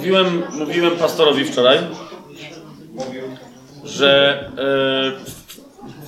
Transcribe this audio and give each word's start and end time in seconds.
Mówiłem, 0.00 0.42
mówiłem 0.52 0.96
pastorowi 0.96 1.44
wczoraj, 1.44 1.78
że 3.84 4.40
e, 4.40 4.54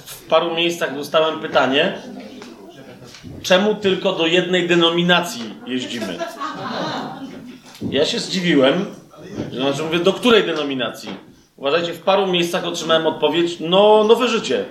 w 0.06 0.26
paru 0.28 0.54
miejscach 0.54 0.94
dostałem 0.96 1.40
pytanie, 1.40 1.98
czemu 3.42 3.74
tylko 3.74 4.12
do 4.12 4.26
jednej 4.26 4.68
denominacji 4.68 5.54
jeździmy? 5.66 6.18
Ja 7.90 8.04
się 8.04 8.18
zdziwiłem, 8.18 8.86
że 9.52 9.60
znaczy 9.60 9.82
mówię, 9.82 9.98
do 9.98 10.12
której 10.12 10.46
denominacji? 10.46 11.10
Uważajcie, 11.56 11.92
w 11.92 12.00
paru 12.00 12.26
miejscach 12.26 12.64
otrzymałem 12.64 13.06
odpowiedź, 13.06 13.56
no, 13.60 14.04
nowe 14.04 14.28
życie. 14.28 14.64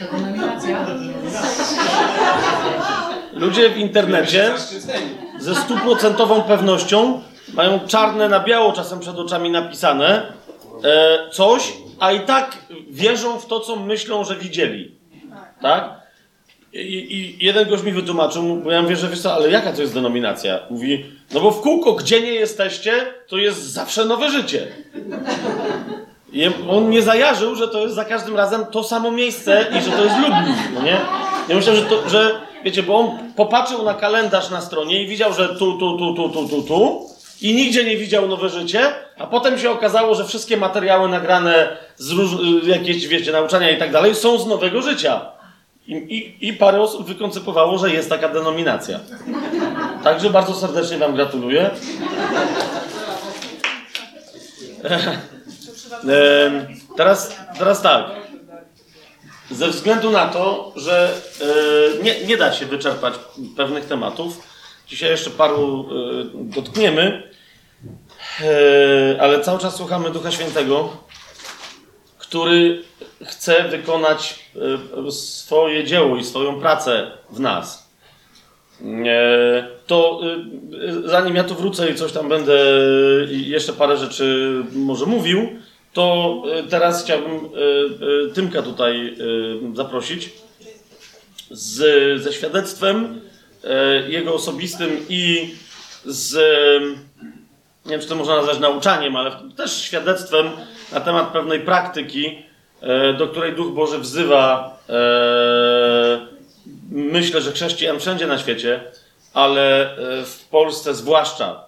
Denominacja. 0.00 0.86
Ludzie 3.32 3.70
w 3.70 3.76
internecie 3.76 4.54
ze 5.38 5.54
stuprocentową 5.54 6.42
pewnością 6.42 7.20
mają 7.52 7.80
czarne 7.86 8.28
na 8.28 8.40
biało 8.40 8.72
czasem 8.72 9.00
przed 9.00 9.18
oczami 9.18 9.50
napisane 9.50 10.32
e, 10.84 11.18
coś, 11.32 11.72
a 12.00 12.12
i 12.12 12.20
tak 12.20 12.58
wierzą 12.90 13.38
w 13.38 13.46
to, 13.46 13.60
co 13.60 13.76
myślą, 13.76 14.24
że 14.24 14.36
widzieli. 14.36 14.94
Tak? 15.62 16.04
I, 16.72 17.16
I 17.16 17.44
jeden 17.44 17.68
gość 17.68 17.82
mi 17.82 17.92
wytłumaczył, 17.92 18.56
bo 18.56 18.70
ja 18.70 18.82
mówię, 18.82 18.96
że 18.96 19.08
wiesz 19.08 19.20
co, 19.20 19.34
ale 19.34 19.50
jaka 19.50 19.72
to 19.72 19.80
jest 19.80 19.94
denominacja? 19.94 20.58
Mówi, 20.70 21.06
no 21.34 21.40
bo 21.40 21.50
w 21.50 21.60
kółko, 21.60 21.92
gdzie 21.92 22.20
nie 22.20 22.32
jesteście, 22.32 22.92
to 23.28 23.36
jest 23.36 23.72
zawsze 23.72 24.04
nowe 24.04 24.30
życie. 24.30 24.66
I 26.32 26.50
on 26.70 26.90
nie 26.90 27.02
zajarzył, 27.02 27.54
że 27.54 27.68
to 27.68 27.80
jest 27.80 27.94
za 27.94 28.04
każdym 28.04 28.36
razem 28.36 28.66
to 28.66 28.84
samo 28.84 29.10
miejsce 29.10 29.66
i 29.78 29.82
że 29.82 29.90
to 29.90 30.04
jest 30.04 30.16
Lublin, 30.16 30.54
no 30.74 30.82
nie? 30.82 31.00
Ja 31.48 31.56
myślę, 31.56 31.76
że 31.76 31.82
to, 31.82 32.08
że 32.08 32.40
wiecie, 32.64 32.82
bo 32.82 32.98
on 32.98 33.18
popatrzył 33.36 33.82
na 33.82 33.94
kalendarz 33.94 34.50
na 34.50 34.60
stronie 34.60 35.02
i 35.02 35.06
widział, 35.06 35.32
że 35.32 35.48
tu, 35.48 35.78
tu, 35.78 35.98
tu, 35.98 36.14
tu, 36.14 36.28
tu, 36.28 36.48
tu, 36.48 36.62
tu 36.62 37.08
i 37.40 37.54
nigdzie 37.54 37.84
nie 37.84 37.96
widział 37.96 38.28
Nowe 38.28 38.48
Życie, 38.48 38.92
a 39.18 39.26
potem 39.26 39.58
się 39.58 39.70
okazało, 39.70 40.14
że 40.14 40.24
wszystkie 40.24 40.56
materiały 40.56 41.08
nagrane 41.08 41.76
z 41.96 42.10
róż, 42.10 42.30
jakieś, 42.66 43.08
wiecie, 43.08 43.32
nauczania 43.32 43.70
i 43.70 43.78
tak 43.78 43.92
dalej 43.92 44.14
są 44.14 44.38
z 44.38 44.46
Nowego 44.46 44.82
Życia. 44.82 45.34
I, 45.86 45.94
i, 45.94 46.48
I 46.48 46.52
parę 46.52 46.80
osób 46.80 47.06
wykoncypowało, 47.06 47.78
że 47.78 47.90
jest 47.90 48.08
taka 48.08 48.28
denominacja. 48.28 49.00
Także 50.04 50.30
bardzo 50.30 50.54
serdecznie 50.54 50.98
Wam 50.98 51.14
gratuluję. 51.14 51.70
Em, 56.04 56.66
teraz, 56.96 57.36
teraz 57.58 57.82
tak. 57.82 58.04
Ze 59.50 59.68
względu 59.68 60.10
na 60.10 60.28
to, 60.28 60.72
że 60.76 61.14
e, 62.00 62.02
nie, 62.02 62.26
nie 62.26 62.36
da 62.36 62.52
się 62.52 62.66
wyczerpać 62.66 63.14
pewnych 63.56 63.84
tematów, 63.84 64.53
dzisiaj 64.86 65.10
jeszcze 65.10 65.30
paru 65.30 65.88
e, 65.90 66.24
dotkniemy, 66.34 67.22
e, 68.40 69.22
ale 69.22 69.40
cały 69.40 69.58
czas 69.58 69.76
słuchamy 69.76 70.10
Ducha 70.10 70.30
Świętego, 70.30 70.96
który 72.18 72.82
chce 73.24 73.68
wykonać 73.68 74.38
e, 75.06 75.12
swoje 75.12 75.84
dzieło 75.84 76.16
i 76.16 76.24
swoją 76.24 76.60
pracę 76.60 77.10
w 77.30 77.40
nas. 77.40 77.84
To 79.86 80.20
zanim 81.04 81.36
ja 81.36 81.44
tu 81.44 81.54
wrócę 81.54 81.90
i 81.90 81.94
coś 81.94 82.12
tam 82.12 82.28
będę 82.28 82.58
jeszcze 83.30 83.72
parę 83.72 83.96
rzeczy 83.96 84.54
może 84.72 85.06
mówił, 85.06 85.48
to 85.92 86.42
teraz 86.70 87.04
chciałbym 87.04 87.48
Tymka 88.34 88.62
tutaj 88.62 89.16
zaprosić 89.74 90.30
z, 91.50 92.22
ze 92.22 92.32
świadectwem 92.32 93.20
jego 94.08 94.34
osobistym 94.34 95.06
i 95.08 95.54
z 96.04 96.36
nie 97.84 97.90
wiem, 97.90 98.00
czy 98.00 98.08
to 98.08 98.16
można 98.16 98.36
nazwać 98.36 98.58
nauczaniem, 98.58 99.16
ale 99.16 99.30
też 99.56 99.82
świadectwem 99.82 100.50
na 100.92 101.00
temat 101.00 101.32
pewnej 101.32 101.60
praktyki, 101.60 102.38
e, 102.80 103.12
do 103.12 103.28
której 103.28 103.52
Duch 103.52 103.74
Boży 103.74 103.98
wzywa, 103.98 104.78
e, 104.88 106.26
myślę, 106.90 107.40
że 107.40 107.52
chrześcijan 107.52 108.00
wszędzie 108.00 108.26
na 108.26 108.38
świecie, 108.38 108.80
ale 109.34 109.96
e, 109.96 110.24
w 110.24 110.48
Polsce 110.50 110.94
zwłaszcza. 110.94 111.64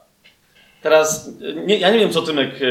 Teraz, 0.83 1.29
e, 1.29 1.53
nie, 1.53 1.79
ja 1.79 1.91
nie 1.91 1.99
wiem, 1.99 2.13
co 2.13 2.23
Tymek 2.23 2.51
e, 2.63 2.67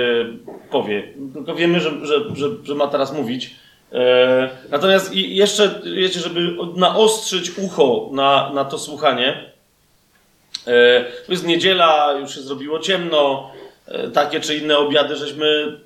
powie, 0.72 1.14
tylko 1.34 1.56
wiemy, 1.56 1.80
że, 1.80 2.06
że, 2.06 2.36
że, 2.36 2.50
że 2.64 2.76
ma 2.76 2.88
teraz 2.88 3.14
mówić. 3.14 3.56
E, 3.96 4.50
Natomiast 4.70 5.14
jeszcze, 5.14 5.82
wiecie, 5.96 6.20
żeby 6.20 6.56
naostrzyć 6.76 7.58
ucho 7.58 8.10
na, 8.12 8.52
na 8.54 8.66
to 8.66 8.80
słuchanie, 8.80 9.56
E, 10.68 11.04
To 11.26 11.32
jest 11.32 11.46
niedziela, 11.46 12.14
już 12.20 12.36
się 12.36 12.42
zrobiło 12.42 12.80
ciemno, 12.80 13.52
e, 13.88 14.08
takie 14.08 14.40
czy 14.40 14.58
inne 14.58 14.78
obiady 14.78 15.16
żeśmy 15.16 15.80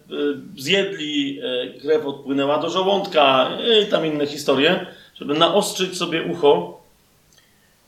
zjedli, 0.57 1.41
krew 1.81 2.05
odpłynęła 2.05 2.57
do 2.57 2.69
żołądka 2.69 3.49
i 3.83 3.85
tam 3.85 4.05
inne 4.05 4.27
historie, 4.27 4.85
żeby 5.15 5.33
naostrzyć 5.33 5.97
sobie 5.97 6.23
ucho. 6.23 6.81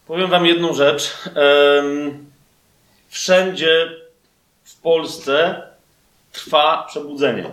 Powiem 0.08 0.30
wam 0.30 0.46
jedną 0.46 0.74
rzecz. 0.74 1.14
Wszędzie 3.10 3.92
w 4.64 4.82
Polsce 4.82 5.62
trwa 6.32 6.86
przebudzenie. 6.90 7.52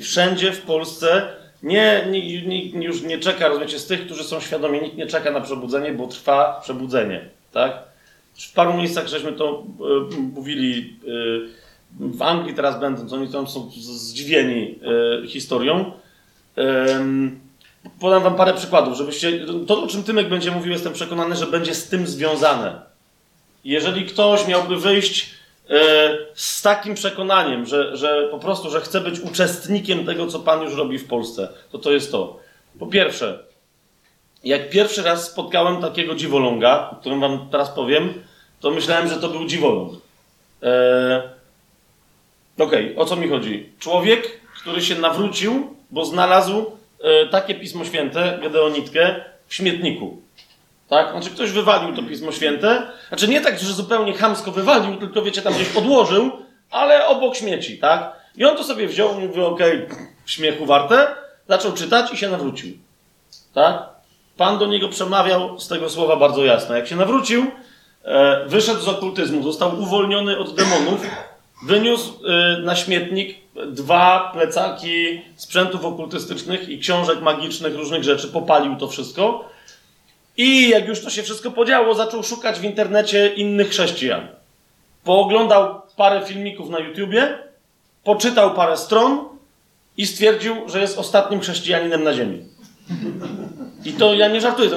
Wszędzie 0.00 0.52
w 0.52 0.62
Polsce 0.62 1.28
nie, 1.62 2.06
nikt 2.46 2.74
już 2.74 3.02
nie 3.02 3.18
czeka, 3.18 3.48
rozumiecie, 3.48 3.78
z 3.78 3.86
tych, 3.86 4.06
którzy 4.06 4.24
są 4.24 4.40
świadomi, 4.40 4.80
nikt 4.82 4.96
nie 4.96 5.06
czeka 5.06 5.30
na 5.30 5.40
przebudzenie, 5.40 5.92
bo 5.92 6.06
trwa 6.06 6.60
przebudzenie, 6.62 7.28
tak? 7.52 7.82
W 8.38 8.52
paru 8.52 8.74
miejscach 8.74 9.08
żeśmy 9.08 9.32
to 9.32 9.64
e, 9.80 10.16
mówili, 10.20 10.96
e, 11.02 11.08
w 12.00 12.22
Anglii 12.22 12.54
teraz 12.54 12.80
będąc, 12.80 13.12
oni 13.12 13.28
tam 13.28 13.48
są 13.48 13.70
zdziwieni 13.80 14.78
e, 15.22 15.28
historią. 15.28 15.92
Podam 18.00 18.22
wam 18.22 18.36
parę 18.36 18.54
przykładów, 18.54 18.96
żebyście, 18.96 19.46
to 19.66 19.82
o 19.82 19.86
czym 19.86 20.04
Tymek 20.04 20.28
będzie 20.28 20.50
mówił, 20.50 20.72
jestem 20.72 20.92
przekonany, 20.92 21.36
że 21.36 21.46
będzie 21.46 21.74
z 21.74 21.88
tym 21.88 22.06
związane. 22.06 22.82
Jeżeli 23.64 24.06
ktoś 24.06 24.46
miałby 24.46 24.76
wyjść 24.76 25.37
z 26.34 26.62
takim 26.62 26.94
przekonaniem, 26.94 27.66
że, 27.66 27.96
że 27.96 28.28
po 28.30 28.38
prostu, 28.38 28.70
że 28.70 28.80
chce 28.80 29.00
być 29.00 29.20
uczestnikiem 29.20 30.06
tego, 30.06 30.26
co 30.26 30.40
Pan 30.40 30.62
już 30.62 30.74
robi 30.74 30.98
w 30.98 31.08
Polsce, 31.08 31.48
to 31.72 31.78
to 31.78 31.92
jest 31.92 32.12
to. 32.12 32.40
Po 32.78 32.86
pierwsze, 32.86 33.38
jak 34.44 34.70
pierwszy 34.70 35.02
raz 35.02 35.26
spotkałem 35.26 35.80
takiego 35.80 36.14
dziwoląga, 36.14 36.90
o 36.92 36.96
którym 36.96 37.20
Wam 37.20 37.48
teraz 37.50 37.70
powiem, 37.70 38.14
to 38.60 38.70
myślałem, 38.70 39.08
że 39.08 39.16
to 39.16 39.28
był 39.28 39.46
dziwoląg. 39.46 39.92
E, 40.62 41.38
Okej, 42.58 42.96
o 42.96 43.04
co 43.04 43.16
mi 43.16 43.28
chodzi? 43.28 43.72
Człowiek, 43.78 44.40
który 44.62 44.82
się 44.82 44.94
nawrócił, 44.94 45.76
bo 45.90 46.04
znalazł 46.04 46.66
e, 47.00 47.26
takie 47.26 47.54
Pismo 47.54 47.84
Święte, 47.84 48.38
Gedeonitkę, 48.42 49.14
w 49.46 49.54
śmietniku. 49.54 50.22
Tak? 50.88 51.10
Znaczy 51.10 51.30
ktoś 51.30 51.50
wywalił 51.50 51.96
to 51.96 52.02
Pismo 52.02 52.32
Święte. 52.32 52.82
Znaczy 53.08 53.28
nie 53.28 53.40
tak, 53.40 53.58
że 53.58 53.72
zupełnie 53.72 54.12
chamsko 54.14 54.50
wywalił, 54.52 54.96
tylko 54.96 55.22
wiecie, 55.22 55.42
tam 55.42 55.54
gdzieś 55.54 55.76
odłożył, 55.76 56.30
ale 56.70 57.06
obok 57.06 57.36
śmieci, 57.36 57.78
tak? 57.78 58.12
I 58.36 58.44
on 58.44 58.56
to 58.56 58.64
sobie 58.64 58.86
wziął 58.86 59.20
i 59.20 59.26
mówił, 59.26 59.46
okej, 59.46 59.86
śmiechu 60.26 60.66
warte, 60.66 61.06
zaczął 61.48 61.72
czytać 61.72 62.12
i 62.12 62.16
się 62.16 62.28
nawrócił. 62.28 62.76
Tak? 63.54 63.82
Pan 64.36 64.58
do 64.58 64.66
niego 64.66 64.88
przemawiał 64.88 65.60
z 65.60 65.68
tego 65.68 65.90
słowa 65.90 66.16
bardzo 66.16 66.44
jasno. 66.44 66.76
Jak 66.76 66.86
się 66.86 66.96
nawrócił, 66.96 67.46
e, 68.04 68.44
wyszedł 68.46 68.80
z 68.80 68.88
okultyzmu, 68.88 69.42
został 69.42 69.80
uwolniony 69.80 70.38
od 70.38 70.54
demonów, 70.54 71.06
wyniósł 71.66 72.12
e, 72.26 72.58
na 72.58 72.76
śmietnik 72.76 73.36
dwa 73.66 74.30
plecaki 74.32 75.22
sprzętów 75.36 75.84
okultystycznych 75.84 76.68
i 76.68 76.78
książek 76.78 77.22
magicznych, 77.22 77.76
różnych 77.76 78.04
rzeczy, 78.04 78.28
popalił 78.28 78.76
to 78.76 78.88
wszystko. 78.88 79.48
I 80.38 80.68
jak 80.68 80.88
już 80.88 81.00
to 81.00 81.10
się 81.10 81.22
wszystko 81.22 81.50
podziało, 81.50 81.94
zaczął 81.94 82.22
szukać 82.22 82.60
w 82.60 82.64
internecie 82.64 83.28
innych 83.34 83.68
chrześcijan. 83.68 84.28
Pooglądał 85.04 85.80
parę 85.96 86.26
filmików 86.26 86.70
na 86.70 86.78
YouTubie, 86.78 87.38
poczytał 88.04 88.54
parę 88.54 88.76
stron 88.76 89.18
i 89.96 90.06
stwierdził, 90.06 90.68
że 90.68 90.80
jest 90.80 90.98
ostatnim 90.98 91.40
chrześcijaninem 91.40 92.04
na 92.04 92.14
ziemi. 92.14 92.44
I 93.84 93.92
to 93.92 94.14
ja 94.14 94.28
nie 94.28 94.40
żartuję, 94.40 94.70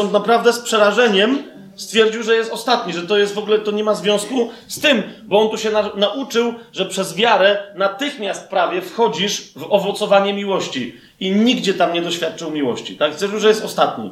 on 0.00 0.12
naprawdę 0.12 0.52
z 0.52 0.58
przerażeniem 0.58 1.42
stwierdził, 1.76 2.22
że 2.22 2.34
jest 2.34 2.52
ostatni, 2.52 2.92
że 2.92 3.02
to 3.02 3.18
jest 3.18 3.34
w 3.34 3.38
ogóle, 3.38 3.58
to 3.58 3.70
nie 3.70 3.84
ma 3.84 3.94
związku 3.94 4.50
z 4.68 4.80
tym, 4.80 5.02
bo 5.24 5.40
on 5.40 5.50
tu 5.50 5.58
się 5.58 5.70
na, 5.70 5.90
nauczył, 5.96 6.54
że 6.72 6.86
przez 6.86 7.14
wiarę 7.14 7.72
natychmiast 7.76 8.48
prawie 8.48 8.82
wchodzisz 8.82 9.52
w 9.56 9.66
owocowanie 9.72 10.34
miłości 10.34 10.96
i 11.20 11.32
nigdzie 11.32 11.74
tam 11.74 11.92
nie 11.92 12.02
doświadczył 12.02 12.50
miłości, 12.50 12.96
tak? 12.96 13.14
Stwierdził, 13.14 13.40
że 13.40 13.48
jest 13.48 13.64
ostatni. 13.64 14.10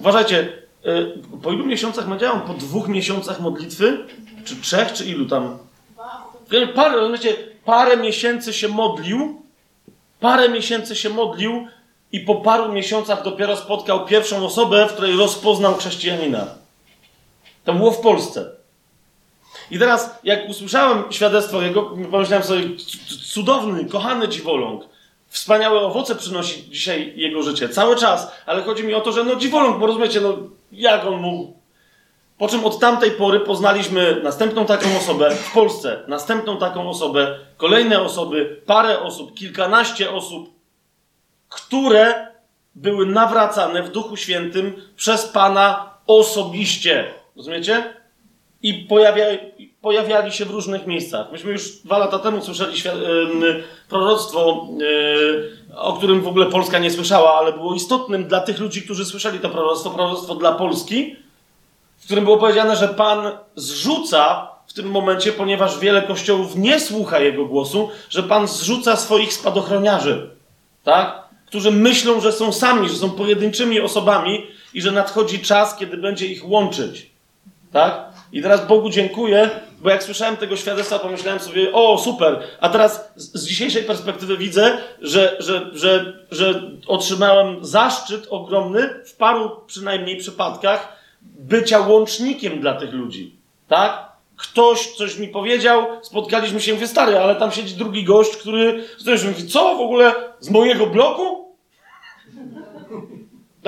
Uważajcie, 0.00 0.48
y, 0.86 1.12
po 1.42 1.52
ilu 1.52 1.66
miesiącach 1.66 2.08
ma 2.08 2.16
działał? 2.16 2.40
Po 2.40 2.54
dwóch 2.54 2.88
miesiącach 2.88 3.40
modlitwy? 3.40 4.06
Czy 4.44 4.56
trzech, 4.56 4.92
czy 4.92 5.04
ilu 5.04 5.26
tam? 5.26 5.58
Parę, 6.74 6.96
rozumiecie, 6.96 7.36
parę 7.64 7.96
miesięcy 7.96 8.52
się 8.52 8.68
modlił, 8.68 9.42
parę 10.20 10.48
miesięcy 10.48 10.96
się 10.96 11.10
modlił 11.10 11.66
i 12.12 12.20
po 12.20 12.34
paru 12.34 12.72
miesiącach 12.72 13.22
dopiero 13.22 13.56
spotkał 13.56 14.06
pierwszą 14.06 14.46
osobę, 14.46 14.86
w 14.88 14.92
której 14.92 15.16
rozpoznał 15.16 15.74
chrześcijanina. 15.74 16.46
To 17.64 17.74
było 17.74 17.90
w 17.90 18.00
Polsce. 18.00 18.50
I 19.70 19.78
teraz, 19.78 20.18
jak 20.24 20.48
usłyszałem 20.48 21.02
świadectwo 21.10 21.62
jego, 21.62 21.82
pomyślałem 21.82 22.46
sobie, 22.46 22.62
cudowny, 23.32 23.84
kochany 23.84 24.28
dziwoląg, 24.28 24.84
wspaniałe 25.28 25.80
owoce 25.80 26.14
przynosi 26.14 26.70
dzisiaj 26.70 27.12
jego 27.16 27.42
życie, 27.42 27.68
cały 27.68 27.96
czas, 27.96 28.32
ale 28.46 28.62
chodzi 28.62 28.84
mi 28.84 28.94
o 28.94 29.00
to, 29.00 29.12
że 29.12 29.24
no 29.24 29.36
dziwoląg, 29.36 29.78
bo 29.78 29.86
rozumiecie, 29.86 30.20
no 30.20 30.36
jak 30.72 31.06
on 31.06 31.20
mógł 31.20 31.58
po 32.38 32.48
czym 32.48 32.64
od 32.64 32.78
tamtej 32.78 33.10
pory 33.10 33.40
poznaliśmy 33.40 34.20
następną 34.22 34.66
taką 34.66 34.96
osobę 34.96 35.30
w 35.30 35.52
Polsce, 35.52 36.02
następną 36.08 36.56
taką 36.56 36.88
osobę, 36.88 37.38
kolejne 37.56 38.00
osoby, 38.00 38.62
parę 38.66 39.00
osób, 39.00 39.34
kilkanaście 39.34 40.10
osób, 40.10 40.50
które 41.48 42.28
były 42.74 43.06
nawracane 43.06 43.82
w 43.82 43.92
Duchu 43.92 44.16
Świętym 44.16 44.82
przez 44.96 45.26
Pana 45.26 45.94
osobiście. 46.06 47.04
Rozumiecie? 47.36 47.94
I 48.62 48.74
pojawia, 48.74 49.24
pojawiali 49.82 50.32
się 50.32 50.44
w 50.44 50.50
różnych 50.50 50.86
miejscach. 50.86 51.32
Myśmy 51.32 51.52
już 51.52 51.76
dwa 51.76 51.98
lata 51.98 52.18
temu 52.18 52.44
słyszeli 52.44 52.82
proroctwo, 53.88 54.68
o 55.76 55.92
którym 55.92 56.22
w 56.22 56.28
ogóle 56.28 56.46
Polska 56.46 56.78
nie 56.78 56.90
słyszała, 56.90 57.34
ale 57.34 57.52
było 57.52 57.74
istotnym 57.74 58.24
dla 58.24 58.40
tych 58.40 58.58
ludzi, 58.58 58.82
którzy 58.82 59.04
słyszeli 59.04 59.38
to 59.38 59.48
proroctwo, 59.48 59.90
proroctwo 59.90 60.34
dla 60.34 60.52
Polski 60.52 61.16
w 61.98 62.04
którym 62.04 62.24
było 62.24 62.38
powiedziane, 62.38 62.76
że 62.76 62.88
Pan 62.88 63.30
zrzuca 63.56 64.48
w 64.66 64.72
tym 64.72 64.90
momencie, 64.90 65.32
ponieważ 65.32 65.78
wiele 65.78 66.02
kościołów 66.02 66.56
nie 66.56 66.80
słucha 66.80 67.18
Jego 67.18 67.46
głosu, 67.46 67.90
że 68.10 68.22
Pan 68.22 68.48
zrzuca 68.48 68.96
swoich 68.96 69.32
spadochroniarzy, 69.32 70.30
tak? 70.84 71.28
Którzy 71.46 71.70
myślą, 71.70 72.20
że 72.20 72.32
są 72.32 72.52
sami, 72.52 72.88
że 72.88 72.94
są 72.94 73.10
pojedynczymi 73.10 73.80
osobami 73.80 74.46
i 74.74 74.82
że 74.82 74.90
nadchodzi 74.90 75.38
czas, 75.38 75.76
kiedy 75.76 75.96
będzie 75.96 76.26
ich 76.26 76.48
łączyć, 76.48 77.10
tak? 77.72 78.04
I 78.32 78.42
teraz 78.42 78.66
Bogu 78.66 78.90
dziękuję, 78.90 79.50
bo 79.82 79.90
jak 79.90 80.02
słyszałem 80.02 80.36
tego 80.36 80.56
świadectwa, 80.56 80.98
pomyślałem 80.98 81.40
sobie, 81.40 81.72
o 81.72 81.98
super, 81.98 82.40
a 82.60 82.68
teraz 82.68 83.12
z, 83.16 83.46
dzisiejszej 83.46 83.82
perspektywy 83.82 84.36
widzę, 84.36 84.78
że, 85.02 85.36
że, 85.38 85.70
że, 85.72 86.12
że 86.30 86.62
otrzymałem 86.86 87.64
zaszczyt 87.64 88.26
ogromny 88.30 88.94
w 89.04 89.16
paru 89.16 89.50
przynajmniej 89.66 90.16
przypadkach, 90.16 90.98
bycia 91.22 91.80
łącznikiem 91.80 92.60
dla 92.60 92.74
tych 92.74 92.92
ludzi. 92.92 93.36
Tak? 93.68 94.08
Ktoś 94.36 94.86
coś 94.86 95.18
mi 95.18 95.28
powiedział, 95.28 95.86
spotkaliśmy 96.02 96.60
się, 96.60 96.74
mówię, 96.74 96.88
stary, 96.88 97.18
ale 97.18 97.36
tam 97.36 97.52
siedzi 97.52 97.74
drugi 97.74 98.04
gość, 98.04 98.36
który 98.36 98.84
mówi, 99.26 99.48
co 99.48 99.76
w 99.76 99.80
ogóle 99.80 100.14
z 100.40 100.50
mojego 100.50 100.86
bloku? 100.86 101.47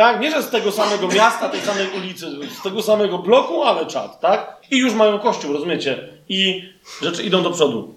Tak? 0.01 0.21
Nie, 0.21 0.31
że 0.31 0.43
z 0.43 0.51
tego 0.51 0.73
samego 0.73 1.09
miasta, 1.09 1.49
tej 1.49 1.61
samej 1.61 1.87
ulicy, 1.97 2.27
z 2.61 2.63
tego 2.63 2.83
samego 2.83 3.19
bloku, 3.19 3.63
ale 3.63 3.87
czat, 3.87 4.21
tak? 4.21 4.57
I 4.71 4.79
już 4.79 4.95
mają 4.95 5.19
kościół, 5.19 5.53
rozumiecie? 5.53 6.09
I 6.29 6.69
rzeczy 7.03 7.23
idą 7.23 7.43
do 7.43 7.51
przodu. 7.51 7.95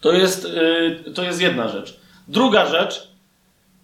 To 0.00 0.12
jest, 0.12 0.44
yy, 0.44 1.12
to 1.14 1.22
jest 1.22 1.40
jedna 1.40 1.68
rzecz. 1.68 1.96
Druga 2.28 2.66
rzecz, 2.66 3.08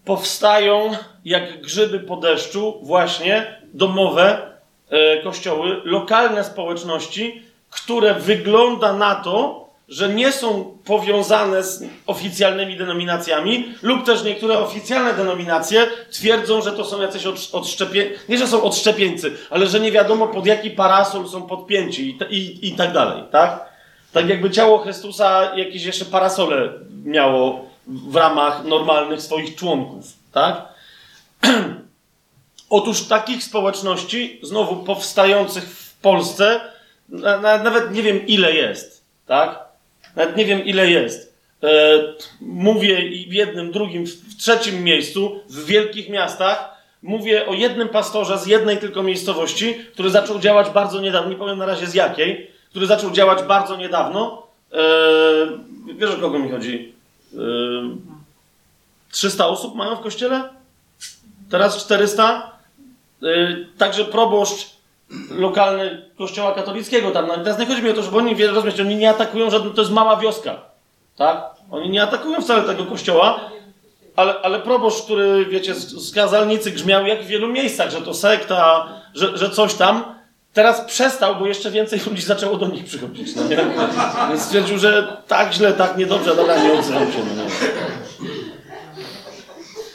powstają 0.04 0.90
jak 1.24 1.62
grzyby 1.62 2.00
po 2.00 2.16
deszczu 2.16 2.78
właśnie 2.82 3.60
domowe 3.74 4.50
E, 4.90 5.22
kościoły, 5.22 5.80
lokalne 5.84 6.44
społeczności, 6.44 7.42
które 7.70 8.14
wygląda 8.14 8.92
na 8.92 9.14
to, 9.14 9.66
że 9.90 10.08
nie 10.08 10.32
są 10.32 10.78
powiązane 10.84 11.62
z 11.62 11.84
oficjalnymi 12.06 12.76
denominacjami, 12.76 13.74
lub 13.82 14.06
też 14.06 14.24
niektóre 14.24 14.58
oficjalne 14.58 15.14
denominacje 15.14 15.86
twierdzą, 16.10 16.62
że 16.62 16.72
to 16.72 16.84
są 16.84 17.00
jacyś 17.00 17.24
odszczepieńcy, 17.52 18.18
nie 18.28 18.38
że 18.38 18.46
są 18.46 18.62
odszczepieńcy, 18.62 19.36
ale 19.50 19.66
że 19.66 19.80
nie 19.80 19.92
wiadomo 19.92 20.28
pod 20.28 20.46
jaki 20.46 20.70
parasol 20.70 21.28
są 21.28 21.42
podpięci 21.42 22.10
i, 22.10 22.34
i, 22.36 22.68
i 22.68 22.72
tak 22.72 22.92
dalej, 22.92 23.22
tak? 23.30 23.70
Tak 24.12 24.28
jakby 24.28 24.50
ciało 24.50 24.78
Chrystusa 24.78 25.56
jakieś 25.56 25.84
jeszcze 25.84 26.04
parasole 26.04 26.72
miało 27.04 27.64
w 27.86 28.16
ramach 28.16 28.64
normalnych 28.64 29.22
swoich 29.22 29.54
członków, 29.54 30.04
tak? 30.32 30.68
Otóż 32.70 33.08
takich 33.08 33.44
społeczności, 33.44 34.40
znowu 34.42 34.76
powstających 34.76 35.64
w 35.64 35.96
Polsce, 35.96 36.60
nawet 37.62 37.94
nie 37.94 38.02
wiem 38.02 38.26
ile 38.26 38.52
jest, 38.52 39.04
tak? 39.26 39.69
Nawet 40.16 40.36
nie 40.36 40.44
wiem 40.44 40.64
ile 40.64 40.90
jest. 40.90 41.34
E, 41.62 41.68
mówię 42.40 43.08
i 43.08 43.30
w 43.30 43.32
jednym, 43.32 43.72
drugim, 43.72 44.06
w 44.06 44.36
trzecim 44.36 44.84
miejscu, 44.84 45.40
w 45.48 45.64
wielkich 45.64 46.08
miastach, 46.08 46.70
mówię 47.02 47.46
o 47.46 47.54
jednym 47.54 47.88
pastorze 47.88 48.38
z 48.38 48.46
jednej 48.46 48.78
tylko 48.78 49.02
miejscowości, 49.02 49.74
który 49.92 50.10
zaczął 50.10 50.38
działać 50.38 50.70
bardzo 50.70 51.00
niedawno, 51.00 51.30
nie 51.30 51.36
powiem 51.36 51.58
na 51.58 51.66
razie 51.66 51.86
z 51.86 51.94
jakiej, 51.94 52.50
który 52.70 52.86
zaczął 52.86 53.10
działać 53.10 53.42
bardzo 53.42 53.76
niedawno. 53.76 54.46
E, 54.72 54.78
wiesz 55.96 56.10
o 56.10 56.16
kogo 56.16 56.38
mi 56.38 56.50
chodzi? 56.50 56.92
E, 57.34 57.38
300 59.10 59.48
osób 59.48 59.74
mają 59.74 59.96
w 59.96 60.00
kościele? 60.00 60.48
Teraz 61.50 61.84
400? 61.84 62.50
Y, 63.22 63.66
także 63.78 64.04
proboszcz 64.04 64.70
lokalny 65.30 66.02
kościoła 66.18 66.52
katolickiego 66.52 67.10
tam. 67.10 67.26
No, 67.26 67.36
teraz 67.36 67.58
nie 67.58 67.66
chodzi 67.66 67.82
mi 67.82 67.90
o 67.90 67.94
to, 67.94 68.02
żeby 68.02 68.16
oni, 68.16 68.46
rozumieć, 68.46 68.80
oni 68.80 68.96
nie 68.96 69.10
atakują 69.10 69.50
żadnego, 69.50 69.74
to 69.74 69.82
jest 69.82 69.92
mała 69.92 70.16
wioska. 70.16 70.56
Tak? 71.16 71.44
Oni 71.70 71.90
nie 71.90 72.02
atakują 72.02 72.42
wcale 72.42 72.62
tego 72.62 72.84
kościoła, 72.86 73.40
ale, 74.16 74.34
ale 74.42 74.58
proboszcz, 74.60 75.02
który, 75.02 75.46
wiecie, 75.46 75.74
z, 75.74 76.08
z 76.08 76.14
kazalnicy 76.14 76.70
grzmiał 76.70 77.06
jak 77.06 77.22
w 77.22 77.26
wielu 77.26 77.48
miejscach, 77.48 77.90
że 77.90 78.00
to 78.00 78.14
sekta, 78.14 78.88
że, 79.14 79.38
że 79.38 79.50
coś 79.50 79.74
tam, 79.74 80.04
teraz 80.52 80.80
przestał, 80.80 81.36
bo 81.36 81.46
jeszcze 81.46 81.70
więcej 81.70 82.00
ludzi 82.06 82.22
zaczęło 82.22 82.56
do 82.56 82.68
nich 82.68 82.84
przychodzić. 82.84 83.36
No 83.36 83.42
nie? 83.48 83.56
Więc 84.28 84.42
stwierdził, 84.42 84.78
że 84.78 85.16
tak 85.28 85.52
źle, 85.52 85.72
tak 85.72 85.96
niedobrze, 85.96 86.36
dobra, 86.36 86.62
nie 86.62 86.72
odzywam 86.72 87.12
się. 87.12 87.18
No 87.18 87.42
nie? 87.42 87.50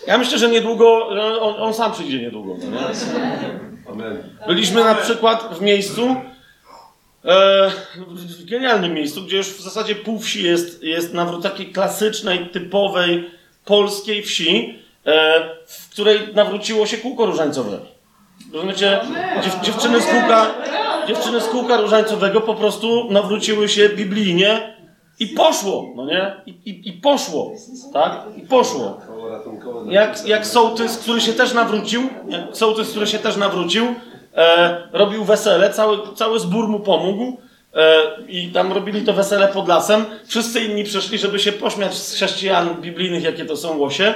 Ja 0.07 0.18
myślę, 0.18 0.38
że 0.38 0.50
niedługo, 0.50 1.07
on, 1.42 1.56
on 1.63 1.74
sam 1.74 1.92
przyjdzie 1.92 2.22
niedługo. 2.22 2.56
Byliśmy 4.48 4.84
na 4.84 4.96
przykład 4.96 5.57
w 5.57 5.62
miejscu, 5.62 6.16
e, 7.25 7.72
w 8.10 8.46
genialnym 8.46 8.94
miejscu, 8.94 9.22
gdzie 9.22 9.38
już 9.38 9.48
w 9.48 9.62
zasadzie 9.62 9.96
pół 9.96 10.19
wsi 10.19 10.44
jest, 10.44 10.84
jest 10.84 11.13
nawrót 11.13 11.44
takiej 11.44 11.72
klasycznej, 11.72 12.50
typowej 12.50 13.30
polskiej 13.66 14.24
wsi, 14.24 14.80
e, 15.06 15.42
w 15.68 15.90
której 15.90 16.19
nawróciło 16.34 16.86
się 16.86 16.98
kółko 16.98 17.25
różańcowe. 17.25 17.80
Rozumiecie? 18.54 19.00
Dziew, 19.44 19.62
dziewczyny, 19.62 20.01
z 20.01 20.06
kółka, 20.06 20.48
dziewczyny 21.08 21.41
z 21.41 21.46
kółka 21.46 21.77
różańcowego 21.77 22.41
po 22.41 22.56
prostu 22.56 23.12
nawróciły 23.12 23.70
się 23.70 23.89
biblijnie 23.89 24.75
i 25.19 25.27
poszło, 25.27 25.93
no 25.95 26.05
nie? 26.05 26.36
I, 26.45 26.50
i, 26.65 26.89
i 26.89 26.93
poszło, 26.93 27.51
tak? 27.93 28.22
I 28.38 28.41
poszło. 28.41 29.01
Jak, 29.89 30.27
jak 30.27 30.48
sołtys, 30.48 30.98
który 30.98 31.22
się 31.22 31.34
też 31.34 31.53
nawrócił, 31.53 32.01
sołtys, 32.51 32.89
który 32.89 33.07
się 33.07 33.19
też 33.19 33.38
nawrócił, 33.38 33.86
e, 34.36 34.77
robił 34.91 35.24
wesele, 35.24 35.69
cały, 35.69 35.98
cały 36.15 36.39
zbór 36.39 36.67
mu 36.67 36.79
pomógł 36.79 37.38
e, 37.74 38.01
i 38.27 38.51
tam 38.51 38.74
robili 38.74 39.01
to 39.01 39.13
wesele 39.13 39.48
pod 39.48 39.67
lasem. 39.67 40.05
Wszyscy 40.25 40.62
inni 40.62 40.84
przyszli, 40.84 41.17
żeby 41.17 41.39
się 41.39 41.51
pośmiać 41.51 41.93
z 41.93 42.13
chrześcijan 42.13 42.81
biblijnych, 42.81 43.24
jakie 43.24 43.45
to 43.45 43.57
są 43.57 43.77
łosie. 43.77 44.13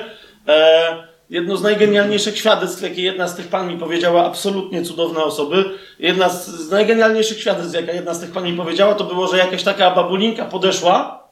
E, 0.48 1.09
jedno 1.30 1.58
z 1.58 1.64
najgenialniejszych 1.64 2.38
świadectw, 2.38 2.82
jakie 2.82 3.02
jedna 3.02 3.28
z 3.28 3.36
tych 3.36 3.48
pan 3.48 3.68
mi 3.68 3.78
powiedziała, 3.78 4.26
absolutnie 4.26 4.84
cudowne 4.84 5.24
osoby. 5.24 5.66
Jedna 6.00 6.30
z, 6.30 6.48
z 6.48 6.72
najgenialniejszych 6.72 7.40
świadectw, 7.40 7.74
jaka 7.74 7.92
jedna 7.92 8.14
z 8.14 8.20
tych 8.20 8.32
pan 8.32 8.44
mi 8.44 8.54
powiedziała, 8.54 8.96
to 8.96 9.04
było, 9.04 9.28
że 9.28 9.38
jakaś 9.38 9.64
taka 9.64 9.92
babulinka 9.92 10.46
podeszła 10.46 11.24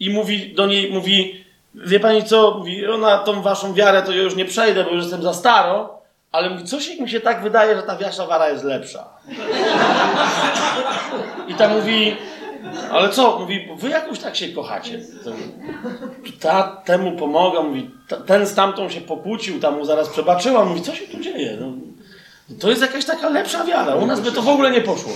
i 0.00 0.10
mówi 0.10 0.54
do 0.54 0.66
niej, 0.66 0.92
mówi, 0.92 1.44
wie 1.74 2.00
pani 2.00 2.24
co, 2.24 2.54
mówi, 2.58 2.86
ona 2.86 3.18
tą 3.18 3.42
waszą 3.42 3.74
wiarę 3.74 4.02
to 4.02 4.12
ja 4.12 4.22
już 4.22 4.36
nie 4.36 4.44
przejdę, 4.44 4.84
bo 4.84 4.90
już 4.90 5.02
jestem 5.02 5.22
za 5.22 5.34
staro, 5.34 6.00
ale 6.32 6.50
mówi, 6.50 6.64
coś 6.64 6.98
mi 6.98 7.10
się 7.10 7.20
tak 7.20 7.42
wydaje, 7.42 7.76
że 7.76 7.82
ta 7.82 7.96
wasza 7.96 8.26
wiara 8.26 8.48
jest 8.48 8.64
lepsza. 8.64 9.08
I 11.48 11.54
ta 11.54 11.68
mówi, 11.68 12.16
ale 12.90 13.08
co? 13.08 13.38
Mówi, 13.38 13.68
wy 13.78 13.88
jakoś 13.88 14.18
tak 14.18 14.36
się 14.36 14.48
kochacie. 14.48 15.00
Ta 16.40 16.62
temu 16.84 17.12
pomaga, 17.12 17.62
mówi, 17.62 17.90
ten 18.26 18.46
z 18.46 18.54
tamtą 18.54 18.90
się 18.90 19.00
pokłócił, 19.00 19.60
tam 19.60 19.78
mu 19.78 19.84
zaraz 19.84 20.08
przebaczyła. 20.08 20.64
Mówi, 20.64 20.82
co 20.82 20.94
się 20.94 21.06
tu 21.06 21.20
dzieje? 21.20 21.58
No, 21.60 21.72
to 22.60 22.70
jest 22.70 22.82
jakaś 22.82 23.04
taka 23.04 23.28
lepsza 23.28 23.64
wiara. 23.64 23.94
U 23.94 24.06
nas 24.06 24.20
by 24.20 24.32
to 24.32 24.42
w 24.42 24.48
ogóle 24.48 24.70
nie 24.70 24.80
poszło. 24.80 25.12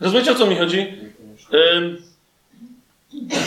Rozumiecie, 0.00 0.32
o 0.32 0.34
co 0.34 0.46
mi 0.46 0.56
chodzi? 0.56 0.94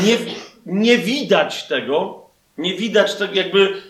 Nie, 0.05 0.17
nie 0.65 0.97
widać 0.97 1.67
tego, 1.67 2.25
nie 2.57 2.75
widać 2.75 3.15
tego, 3.15 3.33
jakby 3.33 3.81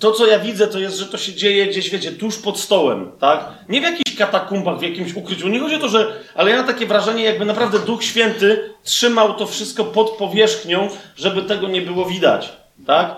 to, 0.00 0.12
co 0.12 0.26
ja 0.26 0.38
widzę, 0.38 0.66
to 0.66 0.78
jest, 0.78 0.96
że 0.96 1.06
to 1.06 1.18
się 1.18 1.34
dzieje 1.34 1.66
gdzieś, 1.66 1.90
wiecie, 1.90 2.12
tuż 2.12 2.38
pod 2.38 2.60
stołem, 2.60 3.10
tak? 3.20 3.48
Nie 3.68 3.80
w 3.80 3.84
jakichś 3.84 4.07
katakumbach, 4.18 4.78
w 4.78 4.82
jakimś 4.82 5.14
ukryciu. 5.14 5.48
Nie 5.48 5.60
chodzi 5.60 5.74
o 5.74 5.78
to, 5.78 5.88
że... 5.88 6.12
Ale 6.34 6.50
ja 6.50 6.56
mam 6.56 6.66
takie 6.66 6.86
wrażenie, 6.86 7.24
jakby 7.24 7.44
naprawdę 7.44 7.78
Duch 7.78 8.04
Święty 8.04 8.74
trzymał 8.84 9.34
to 9.34 9.46
wszystko 9.46 9.84
pod 9.84 10.10
powierzchnią, 10.10 10.88
żeby 11.16 11.42
tego 11.42 11.68
nie 11.68 11.82
było 11.82 12.04
widać, 12.04 12.52
tak? 12.86 13.16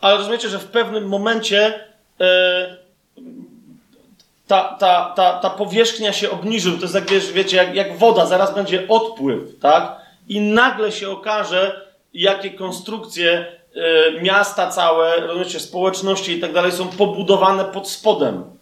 Ale 0.00 0.16
rozumiecie, 0.16 0.48
że 0.48 0.58
w 0.58 0.66
pewnym 0.66 1.08
momencie 1.08 1.80
e, 2.20 2.76
ta, 4.48 4.76
ta, 4.78 5.12
ta, 5.16 5.32
ta 5.32 5.50
powierzchnia 5.50 6.12
się 6.12 6.30
obniżył. 6.30 6.76
To 6.76 6.82
jest 6.82 6.94
jak, 6.94 7.10
wiecie, 7.32 7.56
jak, 7.56 7.74
jak 7.74 7.98
woda, 7.98 8.26
zaraz 8.26 8.54
będzie 8.54 8.88
odpływ, 8.88 9.58
tak? 9.60 9.96
I 10.28 10.40
nagle 10.40 10.92
się 10.92 11.10
okaże, 11.10 11.86
jakie 12.14 12.50
konstrukcje 12.50 13.46
y, 14.16 14.22
miasta 14.22 14.70
całe, 14.70 15.20
rozumiecie, 15.20 15.60
społeczności 15.60 16.32
i 16.32 16.40
tak 16.40 16.52
dalej 16.52 16.72
są 16.72 16.88
pobudowane 16.88 17.64
pod 17.64 17.88
spodem. 17.88 18.57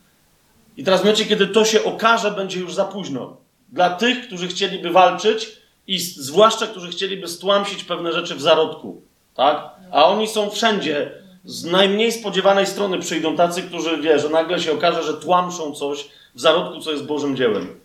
I 0.76 0.84
teraz 0.84 1.00
w 1.00 1.04
momencie, 1.04 1.24
kiedy 1.24 1.46
to 1.46 1.64
się 1.64 1.84
okaże, 1.84 2.30
będzie 2.30 2.60
już 2.60 2.74
za 2.74 2.84
późno. 2.84 3.36
Dla 3.68 3.90
tych, 3.90 4.26
którzy 4.26 4.48
chcieliby 4.48 4.90
walczyć 4.90 5.56
i 5.86 5.98
zwłaszcza, 5.98 6.66
którzy 6.66 6.88
chcieliby 6.88 7.28
stłamsić 7.28 7.84
pewne 7.84 8.12
rzeczy 8.12 8.34
w 8.34 8.42
zarodku, 8.42 9.02
tak? 9.34 9.70
A 9.92 10.06
oni 10.06 10.28
są 10.28 10.50
wszędzie. 10.50 11.12
Z 11.44 11.64
najmniej 11.64 12.12
spodziewanej 12.12 12.66
strony 12.66 12.98
przyjdą 12.98 13.36
tacy, 13.36 13.62
którzy, 13.62 13.96
wie, 13.96 14.18
że 14.18 14.28
nagle 14.28 14.60
się 14.60 14.72
okaże, 14.72 15.02
że 15.02 15.14
tłamszą 15.14 15.72
coś 15.72 16.08
w 16.34 16.40
zarodku, 16.40 16.80
co 16.80 16.92
jest 16.92 17.04
Bożym 17.04 17.36
dziełem. 17.36 17.80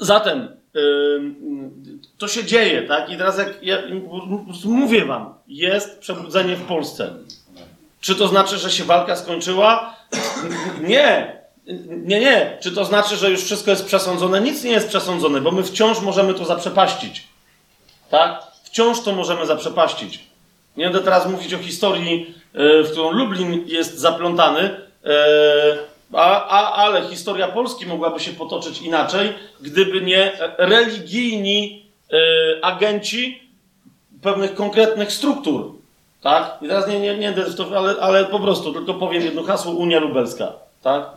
Zatem 0.00 0.48
to 2.18 2.28
się 2.28 2.44
dzieje, 2.44 2.82
tak? 2.82 3.10
I 3.10 3.16
teraz 3.16 3.38
jak 3.38 3.62
ja 3.62 3.78
mówię 4.64 5.04
wam, 5.04 5.34
jest 5.48 5.98
przebudzenie 5.98 6.56
w 6.56 6.62
Polsce. 6.62 7.14
Czy 8.00 8.14
to 8.14 8.28
znaczy, 8.28 8.58
że 8.58 8.70
się 8.70 8.84
walka 8.84 9.16
skończyła? 9.16 9.95
Nie. 10.80 11.36
Nie, 11.86 12.20
nie. 12.20 12.58
Czy 12.60 12.72
to 12.72 12.84
znaczy, 12.84 13.16
że 13.16 13.30
już 13.30 13.44
wszystko 13.44 13.70
jest 13.70 13.86
przesądzone? 13.86 14.40
Nic 14.40 14.64
nie 14.64 14.70
jest 14.70 14.88
przesądzone, 14.88 15.40
bo 15.40 15.50
my 15.50 15.62
wciąż 15.62 16.00
możemy 16.00 16.34
to 16.34 16.44
zaprzepaścić. 16.44 17.24
Tak? 18.10 18.42
Wciąż 18.64 19.00
to 19.00 19.12
możemy 19.12 19.46
zaprzepaścić. 19.46 20.20
Nie 20.76 20.84
będę 20.84 21.00
teraz 21.00 21.28
mówić 21.28 21.54
o 21.54 21.58
historii, 21.58 22.34
e, 22.54 22.82
w 22.82 22.90
którą 22.90 23.10
Lublin 23.10 23.64
jest 23.66 23.98
zaplątany, 23.98 24.60
e, 25.04 25.78
a, 26.12 26.48
a, 26.48 26.72
ale 26.72 27.08
historia 27.08 27.48
Polski 27.48 27.86
mogłaby 27.86 28.20
się 28.20 28.30
potoczyć 28.30 28.82
inaczej, 28.82 29.32
gdyby 29.60 30.00
nie 30.00 30.32
religijni 30.58 31.86
e, 32.12 32.64
agenci 32.64 33.50
pewnych 34.22 34.54
konkretnych 34.54 35.12
struktur. 35.12 35.72
Tak? 36.20 36.58
I 36.62 36.68
teraz 36.68 36.88
nie, 36.88 37.00
nie, 37.00 37.18
nie 37.18 37.34
ale, 37.76 37.94
ale 38.00 38.24
po 38.24 38.40
prostu 38.40 38.72
tylko 38.72 38.94
powiem 38.94 39.22
jedno 39.22 39.42
hasło 39.42 39.72
Unia 39.72 40.00
Lubelska. 40.00 40.52
Tak? 40.82 41.10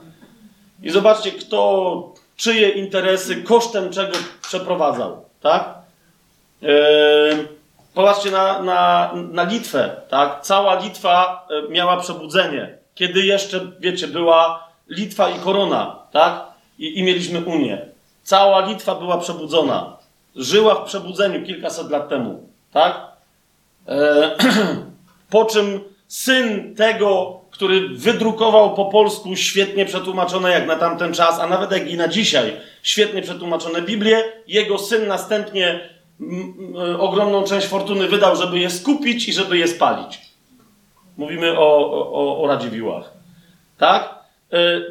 I 0.84 0.90
zobaczcie, 0.90 1.32
kto 1.32 2.14
czyje 2.36 2.70
interesy 2.70 3.44
kosztem 3.44 3.90
czego 3.92 4.18
przeprowadzał. 4.42 5.26
Tak? 5.42 5.74
Eee, 6.64 7.48
popatrzcie 7.94 8.32
na, 8.32 8.62
na, 8.62 9.12
na 9.32 9.44
Litwę. 9.44 10.02
Tak? 10.10 10.42
Cała 10.42 10.76
Litwa 10.76 11.48
e, 11.50 11.72
miała 11.72 11.98
przebudzenie. 11.98 12.78
Kiedy 12.96 13.26
jeszcze, 13.26 13.72
wiecie, 13.80 14.08
była 14.08 14.68
Litwa 14.88 15.30
i 15.30 15.40
korona. 15.40 16.00
Tak? 16.12 16.46
I, 16.80 17.00
I 17.00 17.04
mieliśmy 17.04 17.46
Unię. 17.46 17.86
Cała 18.24 18.66
Litwa 18.66 18.96
była 18.96 19.18
przebudzona. 19.18 19.98
Żyła 20.36 20.76
w 20.76 20.86
przebudzeniu 20.86 21.46
kilkaset 21.46 21.90
lat 21.90 22.10
temu. 22.10 22.50
Tak? 22.72 23.02
Eee, 23.88 24.32
po 25.30 25.46
czym 25.46 25.80
syn 26.08 26.76
tego, 26.76 27.42
który 27.52 27.90
wydrukował 27.90 28.76
po 28.76 28.86
polsku 28.86 29.36
świetnie 29.36 29.86
przetłumaczone 29.86 30.52
jak 30.52 30.68
na 30.68 30.76
tamten 30.76 31.14
czas, 31.14 31.40
a 31.40 31.48
nawet 31.48 31.72
jak 31.72 31.90
i 31.90 31.98
na 31.98 32.08
dzisiaj, 32.08 32.58
świetnie 32.84 33.22
przetłumaczone 33.22 33.82
Biblię, 33.82 34.24
jego 34.48 34.78
syn 34.78 35.08
następnie 35.08 35.90
ogromną 37.00 37.44
część 37.44 37.68
fortuny 37.68 38.08
wydał, 38.08 38.36
żeby 38.36 38.60
je 38.60 38.70
skupić 38.70 39.28
i 39.30 39.34
żeby 39.34 39.58
je 39.58 39.68
spalić. 39.68 40.22
Mówimy 41.18 41.60
o, 41.60 41.92
o, 42.14 42.44
o 42.44 42.48
Radziwiłłach. 42.48 43.14
Tak? 43.78 44.20
E, 44.54 44.82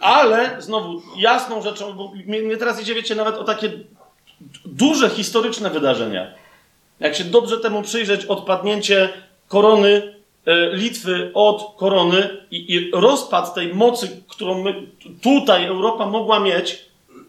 Ale 0.00 0.56
znowu 0.58 1.02
jasną 1.16 1.62
rzeczą, 1.62 1.92
bo 1.92 2.12
mnie 2.26 2.56
teraz 2.56 2.82
idzie, 2.82 2.94
wiecie, 2.94 3.14
nawet 3.14 3.34
o 3.34 3.44
takie 3.44 3.70
duże 4.64 5.10
historyczne 5.10 5.70
wydarzenia. 5.70 6.43
Jak 7.00 7.14
się 7.14 7.24
dobrze 7.24 7.58
temu 7.58 7.82
przyjrzeć, 7.82 8.24
odpadnięcie 8.24 9.08
korony 9.48 10.14
e, 10.46 10.76
Litwy 10.76 11.30
od 11.34 11.74
korony 11.76 12.28
i, 12.50 12.74
i 12.74 12.90
rozpad 12.90 13.54
tej 13.54 13.74
mocy, 13.74 14.22
którą 14.28 14.62
my, 14.62 14.74
tutaj 15.22 15.64
Europa 15.66 16.06
mogła 16.06 16.40
mieć, 16.40 16.84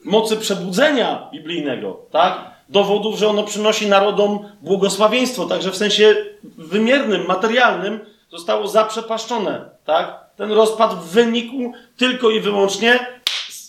mocy 0.06 0.38
przebudzenia 0.38 1.30
biblijnego, 1.34 2.00
tak? 2.12 2.56
Dowodów, 2.70 3.20
że 3.20 3.28
ono 3.28 3.44
przynosi 3.44 3.88
narodom 3.88 4.40
błogosławieństwo, 4.62 5.46
także 5.46 5.72
w 5.72 5.78
sensie 5.78 6.16
wymiernym, 6.44 7.26
materialnym 7.26 8.00
zostało 8.32 8.68
zaprzepaszczone, 8.68 9.70
tak? 9.86 10.26
Ten 10.38 10.52
rozpad 10.52 11.04
wynikł 11.04 11.74
tylko 11.98 12.30
i 12.30 12.40
wyłącznie 12.40 13.00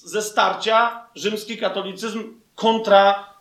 ze 0.04 0.22
starcia 0.22 1.06
rzymski 1.14 1.58
katolicyzm 1.58 2.24
kontra, 2.54 3.35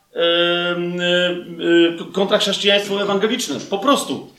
kontra 2.13 2.37
chrześcijaństwo 2.37 3.01
ewangeliczne. 3.01 3.59
Po 3.69 3.77
prostu. 3.77 4.29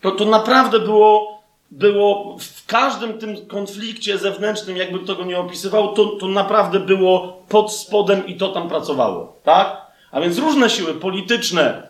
To, 0.00 0.10
to 0.10 0.24
naprawdę 0.24 0.80
było, 0.80 1.42
było 1.70 2.38
w 2.38 2.66
każdym 2.66 3.18
tym 3.18 3.46
konflikcie 3.46 4.18
zewnętrznym, 4.18 4.76
jakby 4.76 4.98
kto 4.98 5.14
go 5.14 5.24
nie 5.24 5.38
opisywał, 5.38 5.94
to, 5.94 6.06
to 6.06 6.28
naprawdę 6.28 6.80
było 6.80 7.42
pod 7.48 7.72
spodem 7.72 8.26
i 8.26 8.36
to 8.36 8.48
tam 8.48 8.68
pracowało. 8.68 9.36
Tak? 9.44 9.82
A 10.10 10.20
więc 10.20 10.38
różne 10.38 10.70
siły 10.70 10.94
polityczne, 10.94 11.88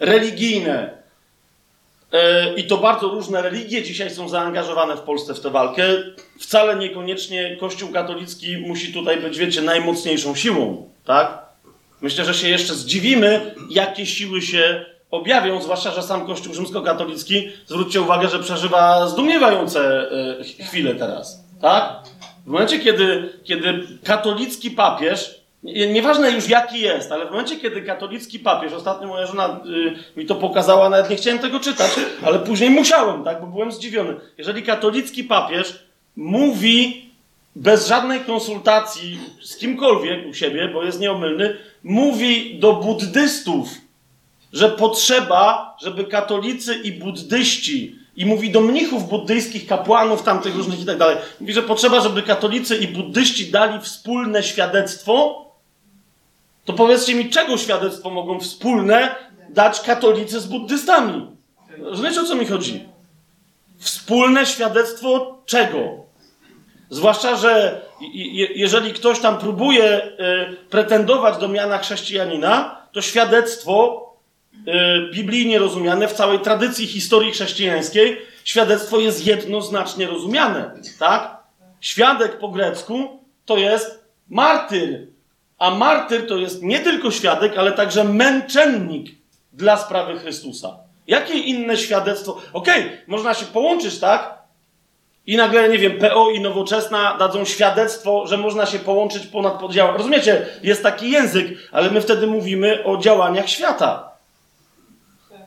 religijne, 0.00 1.03
i 2.56 2.64
to 2.64 2.76
bardzo 2.76 3.08
różne 3.08 3.42
religie 3.42 3.82
dzisiaj 3.82 4.10
są 4.10 4.28
zaangażowane 4.28 4.96
w 4.96 5.00
Polsce 5.00 5.34
w 5.34 5.40
tę 5.40 5.50
walkę. 5.50 5.82
Wcale 6.40 6.76
niekoniecznie 6.76 7.56
Kościół 7.60 7.92
katolicki 7.92 8.56
musi 8.56 8.92
tutaj 8.92 9.20
być, 9.20 9.38
wiecie, 9.38 9.62
najmocniejszą 9.62 10.34
siłą, 10.34 10.88
tak? 11.04 11.38
Myślę, 12.00 12.24
że 12.24 12.34
się 12.34 12.48
jeszcze 12.48 12.74
zdziwimy, 12.74 13.54
jakie 13.70 14.06
siły 14.06 14.42
się 14.42 14.84
objawią, 15.10 15.62
zwłaszcza, 15.62 15.90
że 15.90 16.02
sam 16.02 16.26
Kościół 16.26 16.54
rzymskokatolicki, 16.54 17.48
zwróćcie 17.66 18.00
uwagę, 18.00 18.28
że 18.28 18.38
przeżywa 18.38 19.06
zdumiewające 19.08 20.10
e, 20.40 20.44
ch- 20.44 20.68
chwile 20.68 20.94
teraz, 20.94 21.44
tak? 21.60 21.98
W 22.44 22.46
momencie, 22.46 22.78
kiedy, 22.78 23.32
kiedy 23.44 23.86
katolicki 24.04 24.70
papież, 24.70 25.40
nieważne 25.64 26.30
już 26.30 26.48
jaki 26.48 26.80
jest, 26.80 27.12
ale 27.12 27.26
w 27.26 27.30
momencie, 27.30 27.56
kiedy 27.56 27.82
katolicki 27.82 28.38
papież, 28.38 28.72
ostatnio 28.72 29.08
moja 29.08 29.26
żona 29.26 29.60
y, 30.16 30.20
mi 30.20 30.26
to 30.26 30.34
pokazała, 30.34 30.88
nawet 30.88 31.10
nie 31.10 31.16
chciałem 31.16 31.38
tego 31.38 31.60
czytać, 31.60 31.90
ale 32.24 32.38
później 32.38 32.70
musiałem, 32.70 33.24
tak, 33.24 33.40
bo 33.40 33.46
byłem 33.46 33.72
zdziwiony. 33.72 34.14
Jeżeli 34.38 34.62
katolicki 34.62 35.24
papież 35.24 35.84
mówi 36.16 37.10
bez 37.56 37.88
żadnej 37.88 38.20
konsultacji 38.20 39.18
z 39.42 39.56
kimkolwiek 39.56 40.26
u 40.30 40.34
siebie, 40.34 40.68
bo 40.68 40.84
jest 40.84 41.00
nieomylny, 41.00 41.56
mówi 41.84 42.58
do 42.58 42.72
buddystów, 42.72 43.68
że 44.52 44.68
potrzeba, 44.68 45.76
żeby 45.82 46.04
katolicy 46.04 46.74
i 46.74 46.92
buddyści, 46.92 47.96
i 48.16 48.26
mówi 48.26 48.50
do 48.50 48.60
mnichów 48.60 49.08
buddyjskich, 49.08 49.66
kapłanów 49.66 50.22
tamtych 50.22 50.56
różnych 50.56 50.80
i 50.80 50.86
tak 50.86 50.98
dalej, 50.98 51.16
mówi, 51.40 51.52
że 51.52 51.62
potrzeba, 51.62 52.00
żeby 52.00 52.22
katolicy 52.22 52.76
i 52.76 52.88
buddyści 52.88 53.50
dali 53.50 53.80
wspólne 53.80 54.42
świadectwo, 54.42 55.43
to 56.64 56.72
powiedzcie 56.72 57.14
mi, 57.14 57.30
czego 57.30 57.58
świadectwo 57.58 58.10
mogą 58.10 58.40
wspólne 58.40 59.14
dać 59.48 59.80
katolicy 59.80 60.40
z 60.40 60.46
buddystami? 60.46 61.26
Rozumiecie, 61.78 62.20
o 62.20 62.24
co 62.24 62.34
mi 62.34 62.46
chodzi? 62.46 62.88
Wspólne 63.78 64.46
świadectwo 64.46 65.38
czego? 65.46 66.04
Zwłaszcza, 66.90 67.36
że 67.36 67.80
jeżeli 68.54 68.92
ktoś 68.92 69.20
tam 69.20 69.38
próbuje 69.38 70.04
y, 70.04 70.10
pretendować 70.70 71.38
do 71.38 71.48
miana 71.48 71.78
chrześcijanina, 71.78 72.82
to 72.92 73.02
świadectwo 73.02 74.04
y, 74.54 74.62
biblijnie 75.12 75.58
rozumiane 75.58 76.08
w 76.08 76.12
całej 76.12 76.38
tradycji 76.38 76.86
historii 76.86 77.32
chrześcijańskiej, 77.32 78.18
świadectwo 78.44 79.00
jest 79.00 79.26
jednoznacznie 79.26 80.06
rozumiane, 80.06 80.70
tak? 80.98 81.36
Świadek 81.80 82.38
po 82.38 82.48
grecku 82.48 83.20
to 83.44 83.56
jest 83.56 84.04
martyr, 84.28 85.06
a 85.64 85.70
martyr 85.70 86.26
to 86.26 86.36
jest 86.36 86.62
nie 86.62 86.80
tylko 86.80 87.10
świadek, 87.10 87.58
ale 87.58 87.72
także 87.72 88.04
męczennik 88.04 89.10
dla 89.52 89.76
sprawy 89.76 90.18
Chrystusa. 90.18 90.76
Jakie 91.06 91.34
inne 91.34 91.76
świadectwo? 91.76 92.40
Okej, 92.52 92.90
można 93.06 93.34
się 93.34 93.46
połączyć, 93.46 93.98
tak? 93.98 94.38
I 95.26 95.36
nagle, 95.36 95.68
nie 95.68 95.78
wiem, 95.78 95.98
PO 95.98 96.30
i 96.30 96.40
Nowoczesna 96.40 97.16
dadzą 97.18 97.44
świadectwo, 97.44 98.26
że 98.26 98.36
można 98.36 98.66
się 98.66 98.78
połączyć 98.78 99.26
ponad 99.26 99.60
podziałem. 99.60 99.96
Rozumiecie? 99.96 100.46
Jest 100.62 100.82
taki 100.82 101.10
język, 101.10 101.46
ale 101.72 101.90
my 101.90 102.00
wtedy 102.00 102.26
mówimy 102.26 102.84
o 102.84 102.96
działaniach 102.96 103.48
świata. 103.48 104.10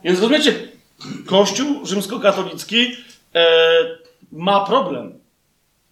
Więc 0.04 0.20
rozumiecie, 0.20 0.54
Kościół 1.26 1.86
rzymskokatolicki 1.86 2.96
e, 3.36 3.46
ma 4.32 4.66
problem. 4.66 5.20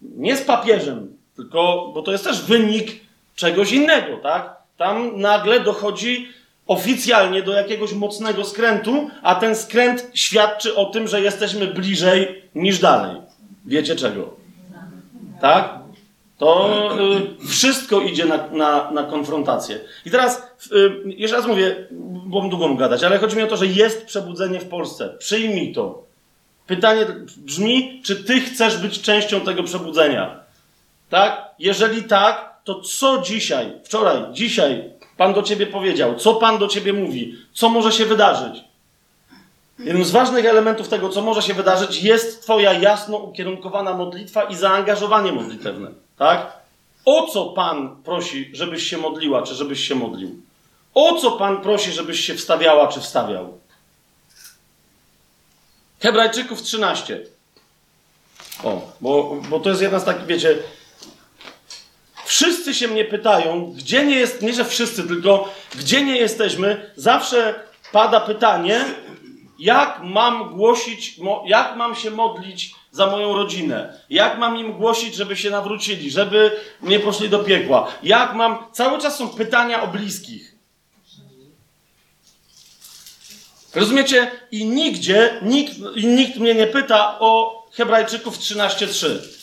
Nie 0.00 0.36
z 0.36 0.42
papieżem, 0.42 1.16
tylko, 1.36 1.90
bo 1.94 2.02
to 2.02 2.12
jest 2.12 2.24
też 2.24 2.42
wynik 2.42 3.05
czegoś 3.36 3.72
innego, 3.72 4.16
tak? 4.16 4.56
Tam 4.76 5.20
nagle 5.20 5.60
dochodzi 5.60 6.28
oficjalnie 6.66 7.42
do 7.42 7.52
jakiegoś 7.52 7.92
mocnego 7.92 8.44
skrętu, 8.44 9.10
a 9.22 9.34
ten 9.34 9.56
skręt 9.56 10.10
świadczy 10.14 10.76
o 10.76 10.84
tym, 10.84 11.08
że 11.08 11.20
jesteśmy 11.20 11.66
bliżej 11.66 12.42
niż 12.54 12.78
dalej. 12.78 13.16
wiecie 13.66 13.96
czego. 13.96 14.34
Tak? 15.40 15.78
To 16.38 16.70
y, 17.42 17.48
wszystko 17.48 18.00
idzie 18.00 18.24
na, 18.24 18.46
na, 18.46 18.90
na 18.90 19.02
konfrontację. 19.02 19.80
I 20.06 20.10
teraz, 20.10 20.42
y, 20.72 21.02
jeszcze 21.06 21.36
raz 21.36 21.46
mówię, 21.46 21.86
bo 22.26 22.40
długo 22.40 22.68
mógł 22.68 22.80
gadać, 22.80 23.04
ale 23.04 23.18
chodzi 23.18 23.36
mi 23.36 23.42
o 23.42 23.46
to, 23.46 23.56
że 23.56 23.66
jest 23.66 24.06
przebudzenie 24.06 24.60
w 24.60 24.68
Polsce. 24.68 25.14
Przyjmij 25.18 25.72
to. 25.72 26.02
Pytanie 26.66 27.06
brzmi, 27.36 28.02
czy 28.04 28.24
ty 28.24 28.40
chcesz 28.40 28.78
być 28.78 29.00
częścią 29.00 29.40
tego 29.40 29.62
przebudzenia? 29.62 30.40
Tak? 31.10 31.50
Jeżeli 31.58 32.02
tak, 32.02 32.55
to 32.66 32.80
co 32.80 33.22
dzisiaj, 33.22 33.72
wczoraj, 33.84 34.22
dzisiaj 34.32 34.90
Pan 35.16 35.34
do 35.34 35.42
ciebie 35.42 35.66
powiedział? 35.66 36.16
Co 36.16 36.34
Pan 36.34 36.58
do 36.58 36.68
ciebie 36.68 36.92
mówi? 36.92 37.34
Co 37.54 37.68
może 37.68 37.92
się 37.92 38.06
wydarzyć? 38.06 38.64
Jednym 39.78 40.04
z 40.04 40.10
ważnych 40.10 40.44
elementów 40.44 40.88
tego, 40.88 41.08
co 41.08 41.22
może 41.22 41.42
się 41.42 41.54
wydarzyć, 41.54 42.02
jest 42.02 42.42
Twoja 42.42 42.72
jasno 42.72 43.16
ukierunkowana 43.16 43.94
modlitwa 43.94 44.42
i 44.42 44.56
zaangażowanie 44.56 45.32
modlitewne. 45.32 45.90
Tak? 46.18 46.52
O 47.04 47.26
co 47.26 47.44
Pan 47.44 47.96
prosi, 48.04 48.50
żebyś 48.52 48.82
się 48.82 48.98
modliła, 48.98 49.42
czy 49.42 49.54
żebyś 49.54 49.88
się 49.88 49.94
modlił? 49.94 50.42
O 50.94 51.20
co 51.20 51.30
Pan 51.30 51.60
prosi, 51.60 51.92
żebyś 51.92 52.20
się 52.20 52.34
wstawiała, 52.34 52.88
czy 52.88 53.00
wstawiał? 53.00 53.58
Hebrajczyków 56.00 56.62
13. 56.62 57.20
O, 58.64 58.92
bo, 59.00 59.36
bo 59.48 59.60
to 59.60 59.68
jest 59.68 59.82
jedna 59.82 59.98
z 59.98 60.04
takich, 60.04 60.26
wiecie, 60.26 60.58
wszyscy 62.26 62.74
się 62.74 62.88
mnie 62.88 63.04
pytają, 63.04 63.72
gdzie 63.76 64.04
nie 64.04 64.16
jest, 64.16 64.42
nie 64.42 64.54
że 64.54 64.64
wszyscy, 64.64 65.08
tylko 65.08 65.52
gdzie 65.74 66.04
nie 66.04 66.16
jesteśmy, 66.16 66.90
zawsze 66.96 67.54
pada 67.92 68.20
pytanie, 68.20 68.84
jak 69.58 70.00
mam 70.02 70.54
głosić, 70.54 71.16
jak 71.46 71.76
mam 71.76 71.94
się 71.94 72.10
modlić 72.10 72.74
za 72.90 73.06
moją 73.06 73.36
rodzinę, 73.36 74.00
jak 74.10 74.38
mam 74.38 74.56
im 74.56 74.72
głosić, 74.72 75.14
żeby 75.14 75.36
się 75.36 75.50
nawrócili, 75.50 76.10
żeby 76.10 76.60
nie 76.82 77.00
poszli 77.00 77.28
do 77.28 77.38
piekła, 77.38 77.88
jak 78.02 78.34
mam, 78.34 78.58
cały 78.72 78.98
czas 78.98 79.16
są 79.16 79.28
pytania 79.28 79.82
o 79.82 79.86
bliskich. 79.86 80.56
Rozumiecie? 83.74 84.30
I 84.50 84.64
nigdzie, 84.64 85.40
nikt, 85.42 85.72
nikt 85.96 86.36
mnie 86.36 86.54
nie 86.54 86.66
pyta 86.66 87.18
o 87.18 87.62
Hebrajczyków 87.72 88.38
13.3. 88.38 89.35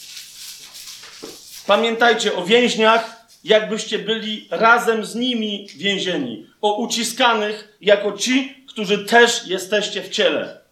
Pamiętajcie 1.67 2.36
o 2.36 2.46
więźniach, 2.46 3.25
jakbyście 3.43 4.00
byli 4.00 4.48
razem 4.51 5.05
z 5.05 5.15
nimi 5.15 5.67
więzieni. 5.75 6.48
O 6.62 6.77
uciskanych, 6.77 7.77
jako 7.82 8.12
ci, 8.12 8.65
którzy 8.67 9.05
też 9.05 9.48
jesteście 9.48 10.01
w 10.01 10.10
ciele. 10.10 10.63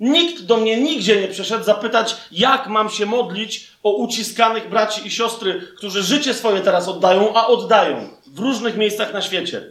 Nikt 0.00 0.42
do 0.42 0.56
mnie 0.56 0.80
nigdzie 0.80 1.20
nie 1.20 1.28
przyszedł 1.28 1.64
zapytać, 1.64 2.16
jak 2.32 2.66
mam 2.66 2.90
się 2.90 3.06
modlić 3.06 3.68
o 3.82 3.92
uciskanych 3.92 4.68
braci 4.68 5.06
i 5.06 5.10
siostry, 5.10 5.62
którzy 5.76 6.02
życie 6.02 6.34
swoje 6.34 6.60
teraz 6.60 6.88
oddają, 6.88 7.34
a 7.34 7.46
oddają 7.46 8.08
w 8.26 8.38
różnych 8.38 8.76
miejscach 8.76 9.12
na 9.12 9.22
świecie. 9.22 9.62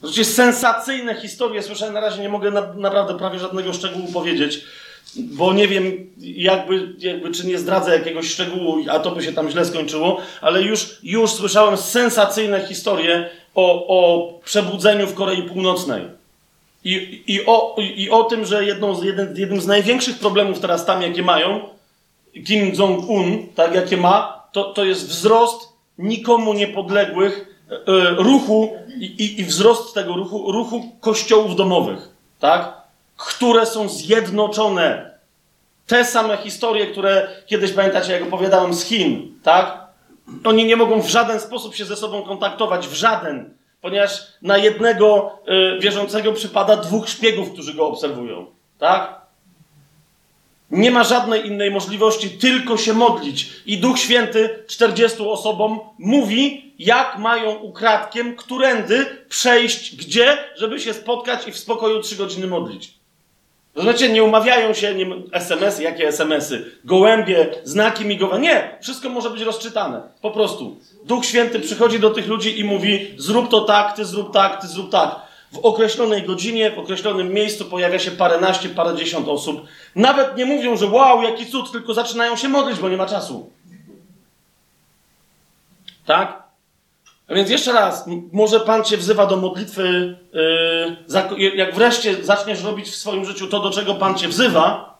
Zobaczcie, 0.00 0.24
sensacyjne 0.24 1.14
historie 1.14 1.62
słyszałem, 1.62 1.94
na 1.94 2.00
razie 2.00 2.22
nie 2.22 2.28
mogę 2.28 2.50
na, 2.50 2.74
naprawdę 2.74 3.18
prawie 3.18 3.38
żadnego 3.38 3.72
szczegółu 3.72 4.12
powiedzieć, 4.12 4.64
bo 5.16 5.52
nie 5.52 5.68
wiem, 5.68 6.10
jakby, 6.18 6.94
jakby 6.98 7.30
czy 7.30 7.46
nie 7.46 7.58
zdradzę 7.58 7.98
jakiegoś 7.98 8.30
szczegółu, 8.30 8.76
a 8.90 8.98
to 8.98 9.10
by 9.10 9.22
się 9.22 9.32
tam 9.32 9.50
źle 9.50 9.64
skończyło, 9.64 10.20
ale 10.40 10.62
już, 10.62 10.98
już 11.02 11.30
słyszałem 11.30 11.76
sensacyjne 11.76 12.66
historie 12.66 13.30
o, 13.54 13.86
o 13.86 14.28
przebudzeniu 14.44 15.06
w 15.06 15.14
Korei 15.14 15.42
Północnej. 15.42 16.02
I, 16.84 17.22
i, 17.26 17.46
o, 17.46 17.76
I 17.96 18.10
o 18.10 18.24
tym, 18.24 18.44
że 18.46 18.64
jedną 18.64 18.94
z, 18.94 19.04
jeden, 19.04 19.36
jednym 19.36 19.60
z 19.60 19.66
największych 19.66 20.18
problemów 20.18 20.60
teraz 20.60 20.86
tam, 20.86 21.02
jakie 21.02 21.22
mają, 21.22 21.60
Kim 22.46 22.74
Jong-un, 22.74 23.46
tak 23.54 23.74
jakie 23.74 23.96
ma, 23.96 24.42
to, 24.52 24.64
to 24.64 24.84
jest 24.84 25.08
wzrost 25.08 25.68
nikomu 25.98 26.54
niepodległych 26.54 27.64
e, 27.70 27.76
ruchu 28.10 28.72
i, 29.00 29.04
i, 29.04 29.40
i 29.40 29.44
wzrost 29.44 29.94
tego 29.94 30.14
ruchu, 30.14 30.52
ruchu 30.52 30.96
kościołów 31.00 31.56
domowych, 31.56 32.08
tak? 32.38 32.79
Które 33.26 33.66
są 33.66 33.88
zjednoczone. 33.88 35.10
Te 35.86 36.04
same 36.04 36.36
historie, 36.36 36.86
które 36.86 37.28
kiedyś 37.46 37.72
pamiętacie, 37.72 38.12
jak 38.12 38.22
opowiadałem 38.22 38.74
z 38.74 38.84
Chin, 38.84 39.34
tak? 39.42 39.80
Oni 40.44 40.64
nie 40.64 40.76
mogą 40.76 41.02
w 41.02 41.08
żaden 41.08 41.40
sposób 41.40 41.74
się 41.74 41.84
ze 41.84 41.96
sobą 41.96 42.22
kontaktować, 42.22 42.88
w 42.88 42.92
żaden, 42.94 43.54
ponieważ 43.80 44.22
na 44.42 44.58
jednego 44.58 45.38
y, 45.76 45.80
wierzącego 45.80 46.32
przypada 46.32 46.76
dwóch 46.76 47.08
szpiegów, 47.08 47.52
którzy 47.52 47.74
go 47.74 47.86
obserwują, 47.86 48.46
tak? 48.78 49.20
Nie 50.70 50.90
ma 50.90 51.04
żadnej 51.04 51.46
innej 51.46 51.70
możliwości, 51.70 52.30
tylko 52.30 52.76
się 52.76 52.94
modlić. 52.94 53.52
I 53.66 53.78
Duch 53.78 53.98
Święty 53.98 54.64
40 54.68 55.22
osobom 55.22 55.80
mówi, 55.98 56.72
jak 56.78 57.18
mają 57.18 57.54
ukradkiem, 57.54 58.36
którędy 58.36 59.06
przejść, 59.28 59.96
gdzie, 59.96 60.38
żeby 60.56 60.80
się 60.80 60.94
spotkać 60.94 61.48
i 61.48 61.52
w 61.52 61.58
spokoju 61.58 62.02
trzy 62.02 62.16
godziny 62.16 62.46
modlić. 62.46 62.99
Rozumiecie, 63.74 64.08
nie 64.08 64.24
umawiają 64.24 64.74
się 64.74 64.94
nie, 64.94 65.06
SMS-y, 65.32 65.82
jakie 65.82 66.08
SMS-y, 66.08 66.70
gołębie, 66.84 67.54
znaki 67.64 68.04
migowe. 68.04 68.40
Nie, 68.40 68.78
wszystko 68.82 69.08
może 69.08 69.30
być 69.30 69.42
rozczytane. 69.42 70.02
Po 70.22 70.30
prostu. 70.30 70.76
Duch 71.04 71.24
Święty 71.24 71.60
przychodzi 71.60 72.00
do 72.00 72.10
tych 72.10 72.26
ludzi 72.26 72.60
i 72.60 72.64
mówi: 72.64 73.14
zrób 73.18 73.48
to 73.48 73.60
tak, 73.60 73.96
ty 73.96 74.04
zrób 74.04 74.32
tak, 74.32 74.60
ty 74.60 74.66
zrób 74.66 74.90
tak. 74.90 75.16
W 75.52 75.58
określonej 75.58 76.22
godzinie, 76.22 76.70
w 76.70 76.78
określonym 76.78 77.32
miejscu 77.32 77.64
pojawia 77.64 77.98
się 77.98 78.10
paręnaście, 78.10 78.68
parędziesiąt 78.68 79.28
osób. 79.28 79.66
Nawet 79.96 80.36
nie 80.36 80.46
mówią, 80.46 80.76
że 80.76 80.86
wow, 80.86 81.22
jaki 81.22 81.46
cud, 81.46 81.72
tylko 81.72 81.94
zaczynają 81.94 82.36
się 82.36 82.48
modlić, 82.48 82.78
bo 82.78 82.88
nie 82.88 82.96
ma 82.96 83.06
czasu. 83.06 83.50
Tak? 86.06 86.42
A 87.30 87.34
więc 87.34 87.50
jeszcze 87.50 87.72
raz, 87.72 88.04
może 88.32 88.60
Pan 88.60 88.84
Cię 88.84 88.96
wzywa 88.96 89.26
do 89.26 89.36
modlitwy, 89.36 90.18
yy, 91.38 91.56
jak 91.56 91.74
wreszcie 91.74 92.24
zaczniesz 92.24 92.62
robić 92.62 92.88
w 92.88 92.96
swoim 92.96 93.24
życiu 93.24 93.46
to, 93.46 93.60
do 93.60 93.70
czego 93.70 93.94
Pan 93.94 94.14
Cię 94.14 94.28
wzywa, 94.28 94.98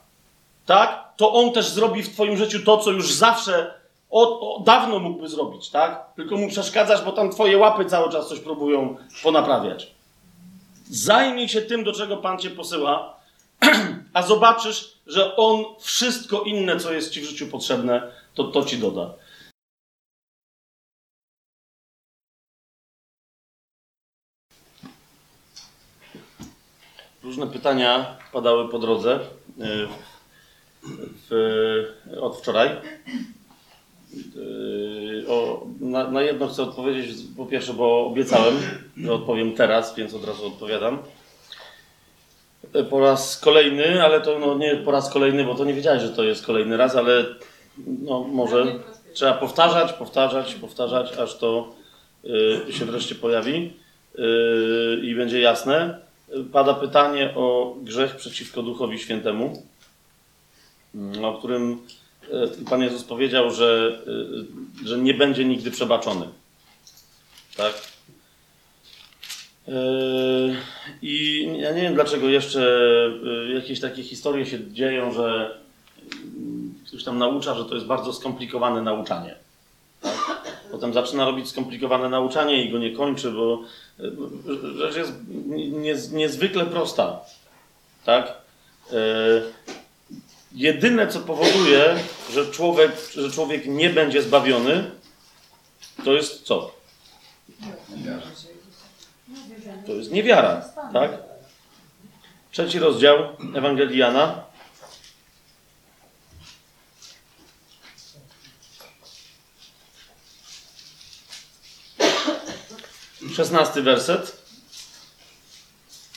tak? 0.65 1.03
To 1.17 1.33
On 1.33 1.51
też 1.51 1.69
zrobi 1.69 2.03
w 2.03 2.13
Twoim 2.13 2.37
życiu 2.37 2.59
to, 2.65 2.77
co 2.77 2.91
już 2.91 3.13
zawsze, 3.13 3.73
od, 4.09 4.39
od 4.41 4.63
dawno 4.63 4.99
mógłby 4.99 5.27
zrobić, 5.27 5.69
tak? 5.69 6.05
Tylko 6.15 6.37
Mu 6.37 6.49
przeszkadzasz, 6.49 7.03
bo 7.03 7.11
tam 7.11 7.31
Twoje 7.31 7.57
łapy 7.57 7.85
cały 7.85 8.11
czas 8.11 8.27
coś 8.27 8.39
próbują 8.39 8.95
ponaprawiać. 9.23 9.91
Zajmij 10.89 11.49
się 11.49 11.61
tym, 11.61 11.83
do 11.83 11.93
czego 11.93 12.17
Pan 12.17 12.37
Cię 12.37 12.49
posyła, 12.49 13.15
a 14.13 14.21
zobaczysz, 14.21 14.93
że 15.07 15.35
On 15.35 15.63
wszystko 15.79 16.41
inne, 16.41 16.79
co 16.79 16.93
jest 16.93 17.11
Ci 17.11 17.21
w 17.21 17.25
życiu 17.25 17.47
potrzebne, 17.47 18.11
to, 18.33 18.43
to 18.43 18.65
Ci 18.65 18.77
doda. 18.77 19.09
Różne 27.23 27.47
pytania 27.47 28.17
padały 28.33 28.69
po 28.69 28.79
drodze 28.79 29.15
y, 29.15 29.19
w, 31.29 31.85
od 32.21 32.37
wczoraj. 32.37 32.69
Y, 34.35 35.25
O, 35.27 35.65
na, 35.79 36.11
na 36.11 36.21
jedno 36.21 36.47
chcę 36.47 36.63
odpowiedzieć, 36.63 37.17
po 37.37 37.45
pierwsze, 37.45 37.73
bo 37.73 38.05
obiecałem, 38.05 38.55
że 38.97 39.13
odpowiem 39.13 39.53
teraz, 39.53 39.95
więc 39.95 40.13
od 40.13 40.25
razu 40.25 40.47
odpowiadam. 40.47 40.99
Y, 42.75 42.83
Po 42.83 42.99
raz 42.99 43.39
kolejny, 43.39 44.03
ale 44.03 44.21
to 44.21 44.39
no, 44.39 44.57
nie 44.57 44.75
po 44.75 44.91
raz 44.91 45.13
kolejny, 45.13 45.43
bo 45.43 45.55
to 45.55 45.65
nie 45.65 45.73
wiedziałeś, 45.73 46.01
że 46.01 46.09
to 46.09 46.23
jest 46.23 46.45
kolejny 46.45 46.77
raz, 46.77 46.95
ale 46.95 47.25
no, 47.77 48.19
może 48.23 48.65
trzeba 49.13 49.33
powtarzać, 49.33 49.93
powtarzać, 49.93 50.55
powtarzać, 50.55 51.13
aż 51.17 51.37
to 51.37 51.69
y, 52.69 52.73
się 52.73 52.85
wreszcie 52.85 53.15
pojawi 53.15 53.73
y, 54.19 54.21
i 55.03 55.15
będzie 55.15 55.41
jasne 55.41 55.99
pada 56.51 56.73
pytanie 56.73 57.33
o 57.35 57.75
grzech 57.81 58.15
przeciwko 58.15 58.63
Duchowi 58.63 58.99
Świętemu, 58.99 59.63
mm, 60.95 61.25
o 61.25 61.37
którym 61.37 61.79
e, 62.31 62.65
Pan 62.69 62.81
Jezus 62.81 63.03
powiedział, 63.03 63.51
że, 63.51 63.99
e, 64.83 64.87
że 64.87 64.97
nie 64.97 65.13
będzie 65.13 65.45
nigdy 65.45 65.71
przebaczony. 65.71 66.27
Tak? 67.57 67.73
E, 69.67 69.71
I 71.01 71.45
ja 71.59 71.71
nie 71.71 71.81
wiem, 71.81 71.93
dlaczego 71.93 72.29
jeszcze 72.29 72.81
jakieś 73.53 73.79
takie 73.79 74.03
historie 74.03 74.45
się 74.45 74.71
dzieją, 74.71 75.13
że 75.13 75.57
mm, 76.11 76.73
ktoś 76.87 77.03
tam 77.03 77.17
naucza, 77.17 77.55
że 77.55 77.65
to 77.65 77.75
jest 77.75 77.87
bardzo 77.87 78.13
skomplikowane 78.13 78.81
nauczanie. 78.81 79.35
Potem 80.71 80.93
zaczyna 80.93 81.25
robić 81.25 81.49
skomplikowane 81.49 82.09
nauczanie 82.09 82.65
i 82.65 82.71
go 82.71 82.77
nie 82.77 82.95
kończy, 82.95 83.31
bo 83.31 83.63
e, 83.99 84.03
rzecz 84.77 84.95
jest 84.95 85.11
nie, 85.47 85.95
niezwykle 86.11 86.65
prosta. 86.65 87.19
Tak? 88.05 88.33
E, 88.91 88.95
jedyne, 90.55 91.07
co 91.07 91.19
powoduje, 91.19 91.95
że 92.33 92.51
człowiek, 92.51 92.91
że 93.13 93.31
człowiek 93.31 93.65
nie 93.65 93.89
będzie 93.89 94.21
zbawiony, 94.21 94.91
to 96.05 96.13
jest 96.13 96.43
co? 96.43 96.71
To 99.85 99.91
jest 99.91 100.11
niewiara. 100.11 100.65
Tak? 100.93 101.11
Trzeci 102.51 102.79
rozdział 102.79 103.17
Ewangelii 103.55 104.03
16 113.41 113.81
werset. 113.81 114.37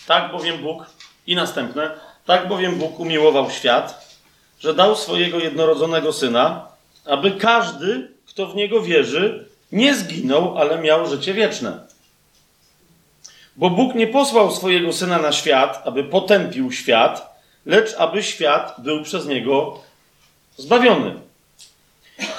Tak 0.06 0.32
bowiem 0.32 0.58
Bóg, 0.58 0.86
i 1.26 1.34
następne, 1.34 1.90
tak 2.26 2.48
bowiem 2.48 2.74
Bóg 2.74 3.00
umiłował 3.00 3.50
świat, 3.50 4.16
że 4.60 4.74
dał 4.74 4.96
swojego 4.96 5.38
jednorodzonego 5.38 6.12
syna, 6.12 6.68
aby 7.04 7.30
każdy, 7.30 8.08
kto 8.26 8.46
w 8.46 8.54
niego 8.54 8.82
wierzy, 8.82 9.48
nie 9.72 9.94
zginął, 9.94 10.58
ale 10.58 10.78
miał 10.78 11.06
życie 11.06 11.34
wieczne. 11.34 11.86
Bo 13.56 13.70
Bóg 13.70 13.94
nie 13.94 14.06
posłał 14.06 14.50
swojego 14.50 14.92
syna 14.92 15.18
na 15.18 15.32
świat, 15.32 15.82
aby 15.84 16.04
potępił 16.04 16.72
świat, 16.72 17.40
lecz 17.66 17.94
aby 17.98 18.22
świat 18.22 18.74
był 18.78 19.02
przez 19.02 19.26
niego 19.26 19.80
zbawiony. 20.56 21.14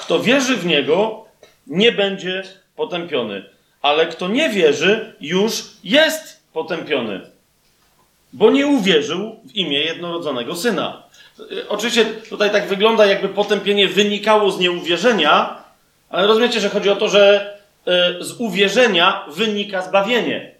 Kto 0.00 0.20
wierzy 0.20 0.56
w 0.56 0.66
niego, 0.66 1.24
nie 1.66 1.92
będzie 1.92 2.42
potępiony, 2.76 3.55
ale 3.82 4.06
kto 4.06 4.28
nie 4.28 4.50
wierzy, 4.50 5.14
już 5.20 5.64
jest 5.84 6.42
potępiony, 6.52 7.20
bo 8.32 8.50
nie 8.50 8.66
uwierzył 8.66 9.40
w 9.44 9.56
imię 9.56 9.78
jednorodzonego 9.78 10.56
syna. 10.56 11.02
Oczywiście 11.68 12.04
tutaj 12.04 12.50
tak 12.50 12.68
wygląda, 12.68 13.06
jakby 13.06 13.28
potępienie 13.28 13.88
wynikało 13.88 14.50
z 14.50 14.58
nieuwierzenia, 14.58 15.62
ale 16.08 16.26
rozumiecie, 16.26 16.60
że 16.60 16.68
chodzi 16.68 16.90
o 16.90 16.96
to, 16.96 17.08
że 17.08 17.54
e, 17.86 18.24
z 18.24 18.32
uwierzenia 18.40 19.24
wynika 19.28 19.82
zbawienie. 19.82 20.54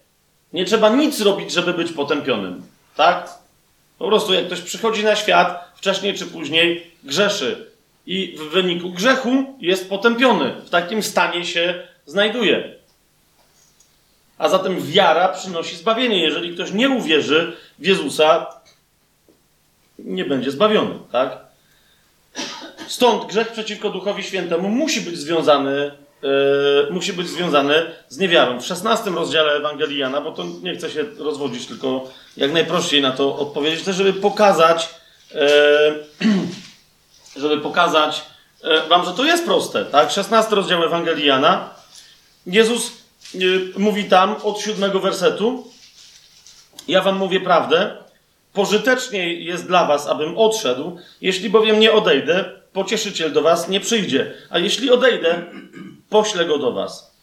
Nie 0.53 0.65
trzeba 0.65 0.89
nic 0.89 1.21
robić, 1.21 1.53
żeby 1.53 1.75
być 1.75 1.93
potępionym. 1.93 2.63
Tak? 2.97 3.39
Po 3.99 4.07
prostu 4.07 4.35
jak 4.35 4.47
ktoś 4.47 4.61
przychodzi 4.61 5.05
na 5.05 5.17
świat, 5.17 5.73
wcześniej 5.77 6.15
czy 6.15 6.27
później 6.27 6.91
grzeszy. 7.05 7.67
I 8.07 8.37
w 8.39 8.43
wyniku 8.43 8.91
grzechu 8.91 9.57
jest 9.61 9.89
potępiony. 9.89 10.55
W 10.67 10.71
takim 10.71 11.03
stanie 11.03 11.45
się 11.45 11.83
znajduje. 12.07 12.76
A 14.39 14.49
zatem 14.49 14.83
wiara 14.83 15.29
przynosi 15.29 15.77
zbawienie. 15.77 16.23
Jeżeli 16.23 16.55
ktoś 16.55 16.73
nie 16.73 16.89
uwierzy 16.89 17.57
w 17.79 17.87
Jezusa, 17.87 18.47
nie 19.99 20.25
będzie 20.25 20.51
zbawiony. 20.51 20.95
Tak? 21.13 21.39
Stąd 22.89 23.27
grzech 23.27 23.53
przeciwko 23.53 23.91
Duchowi 23.91 24.23
Świętemu 24.23 24.69
musi 24.69 25.01
być 25.01 25.19
związany, 25.19 25.91
yy, 26.23 26.31
musi 26.91 27.13
być 27.13 27.29
związany 27.29 27.75
z 28.09 28.19
niewiarą. 28.19 28.61
W 28.61 28.67
16 28.67 29.11
rozdziale 29.11 29.53
Ewangelii 29.53 29.99
Jana, 29.99 30.21
bo 30.21 30.33
to 30.33 30.45
nie 30.63 30.77
chcę 30.77 30.91
się 30.91 31.05
rozwodzić, 31.19 31.67
tylko 31.67 32.11
jak 32.37 32.53
najprościej 32.53 33.03
na 33.03 33.13
to 33.13 33.37
odpowiedzieć, 33.37 33.85
też 33.85 33.97
żeby 33.97 34.13
pokazać, 34.13 34.89
yy, 35.35 36.31
żeby 37.43 37.59
pokazać 37.59 38.23
yy, 38.65 38.89
wam, 38.89 39.05
że 39.05 39.13
to 39.13 39.25
jest 39.25 39.45
proste. 39.45 39.85
Tak? 39.85 40.11
16 40.11 40.55
rozdział 40.55 40.85
Ewangelii 40.85 41.27
Jana. 41.27 41.71
Jezus 42.47 43.06
mówi 43.77 44.05
tam 44.05 44.37
od 44.43 44.61
siódmego 44.61 45.01
wersetu. 45.01 45.67
Ja 46.89 47.03
wam 47.03 47.17
mówię 47.17 47.41
prawdę. 47.41 47.97
Pożytecznie 48.53 49.35
jest 49.35 49.67
dla 49.67 49.87
was, 49.87 50.07
abym 50.07 50.39
odszedł. 50.39 50.99
Jeśli 51.21 51.51
bowiem 51.51 51.81
nie 51.81 51.93
odejdę, 51.93 52.45
pocieszyciel 52.73 53.33
do 53.33 53.43
was 53.43 53.69
nie 53.69 53.81
przyjdzie. 53.81 54.35
A 54.51 54.59
jeśli 54.59 54.91
odejdę, 54.91 55.43
poślę 56.11 56.45
go 56.45 56.59
do 56.59 56.73
was. 56.73 57.17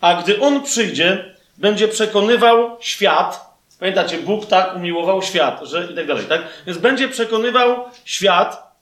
A 0.00 0.22
gdy 0.22 0.40
on 0.40 0.62
przyjdzie, 0.62 1.34
będzie 1.58 1.88
przekonywał 1.88 2.76
świat. 2.80 3.52
Pamiętacie, 3.78 4.18
Bóg 4.18 4.46
tak 4.46 4.76
umiłował 4.76 5.22
świat, 5.22 5.60
że 5.62 5.88
i 5.92 5.94
tak 5.94 6.06
dalej, 6.06 6.24
tak? 6.24 6.42
Więc 6.66 6.78
będzie 6.78 7.08
przekonywał 7.08 7.84
świat 8.04 8.72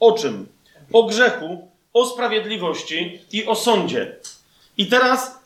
o 0.00 0.12
czym? 0.12 0.46
O 0.92 1.02
grzechu, 1.02 1.68
o 1.92 2.06
sprawiedliwości 2.06 3.20
i 3.32 3.46
o 3.46 3.54
sądzie. 3.54 4.16
I 4.76 4.86
teraz, 4.86 5.39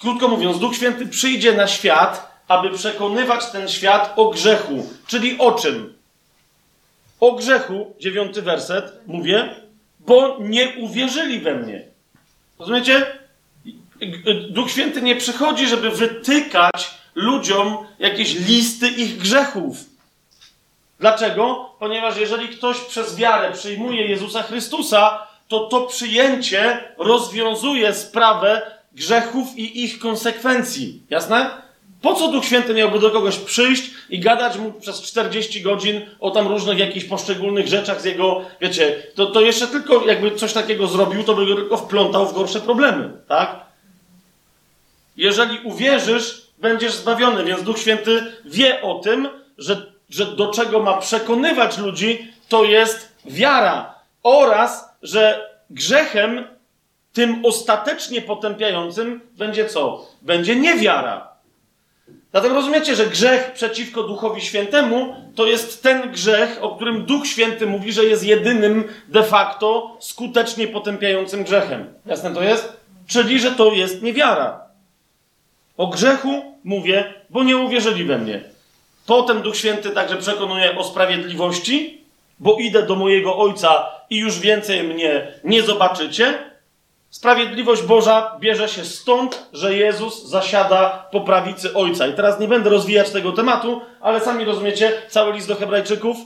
krótko 0.00 0.28
mówiąc, 0.28 0.58
Duch 0.58 0.74
Święty 0.76 1.06
przyjdzie 1.06 1.52
na 1.52 1.66
świat, 1.66 2.42
aby 2.48 2.70
przekonywać 2.70 3.46
ten 3.46 3.68
świat 3.68 4.12
o 4.16 4.30
grzechu. 4.30 4.86
Czyli 5.06 5.38
o 5.38 5.52
czym? 5.52 5.94
O 7.20 7.32
grzechu, 7.32 7.94
dziewiąty 7.98 8.42
werset, 8.42 8.92
mówię, 9.06 9.54
bo 10.00 10.36
nie 10.40 10.68
uwierzyli 10.68 11.40
we 11.40 11.54
mnie. 11.54 11.84
Rozumiecie? 12.58 13.06
Duch 14.50 14.70
Święty 14.70 15.02
nie 15.02 15.16
przychodzi, 15.16 15.66
żeby 15.66 15.90
wytykać 15.90 16.94
ludziom 17.14 17.86
jakieś 17.98 18.34
listy 18.34 18.88
ich 18.88 19.18
grzechów. 19.18 19.76
Dlaczego? 21.00 21.70
Ponieważ 21.78 22.16
jeżeli 22.16 22.48
ktoś 22.48 22.80
przez 22.80 23.16
wiarę 23.16 23.52
przyjmuje 23.52 24.06
Jezusa 24.06 24.42
Chrystusa, 24.42 25.26
to 25.48 25.60
to 25.60 25.80
przyjęcie 25.80 26.84
rozwiązuje 26.98 27.94
sprawę 27.94 28.79
grzechów 28.92 29.58
i 29.58 29.84
ich 29.84 29.98
konsekwencji. 29.98 31.02
Jasne? 31.10 31.50
Po 32.02 32.14
co 32.14 32.28
Duch 32.28 32.44
Święty 32.44 32.74
miałby 32.74 32.98
do 32.98 33.10
kogoś 33.10 33.36
przyjść 33.38 33.90
i 34.10 34.20
gadać 34.20 34.58
mu 34.58 34.72
przez 34.72 35.02
40 35.02 35.62
godzin 35.62 36.00
o 36.20 36.30
tam 36.30 36.48
różnych 36.48 36.78
jakichś 36.78 37.06
poszczególnych 37.06 37.68
rzeczach 37.68 38.00
z 38.00 38.04
jego, 38.04 38.44
wiecie, 38.60 39.02
to, 39.14 39.26
to 39.26 39.40
jeszcze 39.40 39.66
tylko 39.66 40.06
jakby 40.06 40.30
coś 40.36 40.52
takiego 40.52 40.86
zrobił, 40.86 41.24
to 41.24 41.34
by 41.34 41.46
go 41.46 41.54
tylko 41.54 41.76
wplątał 41.76 42.26
w 42.26 42.34
gorsze 42.34 42.60
problemy, 42.60 43.10
tak? 43.28 43.60
Jeżeli 45.16 45.58
uwierzysz, 45.64 46.42
będziesz 46.58 46.94
zbawiony, 46.94 47.44
więc 47.44 47.62
Duch 47.62 47.78
Święty 47.78 48.32
wie 48.44 48.82
o 48.82 48.94
tym, 48.94 49.28
że, 49.58 49.92
że 50.10 50.26
do 50.26 50.50
czego 50.50 50.80
ma 50.80 50.96
przekonywać 50.98 51.78
ludzi, 51.78 52.32
to 52.48 52.64
jest 52.64 53.12
wiara 53.24 53.94
oraz, 54.22 54.88
że 55.02 55.50
grzechem 55.70 56.44
tym 57.12 57.44
ostatecznie 57.44 58.22
potępiającym 58.22 59.20
będzie 59.36 59.66
co? 59.66 60.06
Będzie 60.22 60.56
niewiara. 60.56 61.30
Zatem 62.32 62.52
rozumiecie, 62.52 62.96
że 62.96 63.06
grzech 63.06 63.52
przeciwko 63.52 64.02
Duchowi 64.02 64.40
Świętemu 64.40 65.14
to 65.34 65.46
jest 65.46 65.82
ten 65.82 66.10
grzech, 66.10 66.58
o 66.60 66.76
którym 66.76 67.04
Duch 67.04 67.26
Święty 67.26 67.66
mówi, 67.66 67.92
że 67.92 68.04
jest 68.04 68.24
jedynym 68.24 68.84
de 69.08 69.22
facto 69.22 69.96
skutecznie 70.00 70.68
potępiającym 70.68 71.44
grzechem. 71.44 71.94
Jasne 72.06 72.34
to 72.34 72.42
jest? 72.42 72.80
Czyli, 73.06 73.40
że 73.40 73.50
to 73.50 73.72
jest 73.72 74.02
niewiara. 74.02 74.60
O 75.76 75.86
grzechu 75.86 76.56
mówię, 76.64 77.14
bo 77.30 77.44
nie 77.44 77.56
uwierzyli 77.56 78.04
we 78.04 78.18
mnie. 78.18 78.42
Potem 79.06 79.42
Duch 79.42 79.56
Święty 79.56 79.90
także 79.90 80.16
przekonuje 80.16 80.78
o 80.78 80.84
sprawiedliwości, 80.84 82.04
bo 82.38 82.56
idę 82.56 82.82
do 82.82 82.96
mojego 82.96 83.38
Ojca 83.38 83.86
i 84.10 84.16
już 84.16 84.38
więcej 84.38 84.82
mnie 84.82 85.32
nie 85.44 85.62
zobaczycie. 85.62 86.49
Sprawiedliwość 87.10 87.82
Boża 87.82 88.36
bierze 88.40 88.68
się 88.68 88.84
stąd, 88.84 89.46
że 89.52 89.76
Jezus 89.76 90.28
zasiada 90.28 91.08
po 91.12 91.20
prawicy 91.20 91.74
Ojca. 91.74 92.06
I 92.06 92.14
teraz 92.14 92.40
nie 92.40 92.48
będę 92.48 92.70
rozwijać 92.70 93.10
tego 93.10 93.32
tematu, 93.32 93.80
ale 94.00 94.20
sami 94.20 94.44
rozumiecie, 94.44 94.92
cały 95.08 95.32
list 95.32 95.48
do 95.48 95.54
Hebrajczyków, 95.54 96.16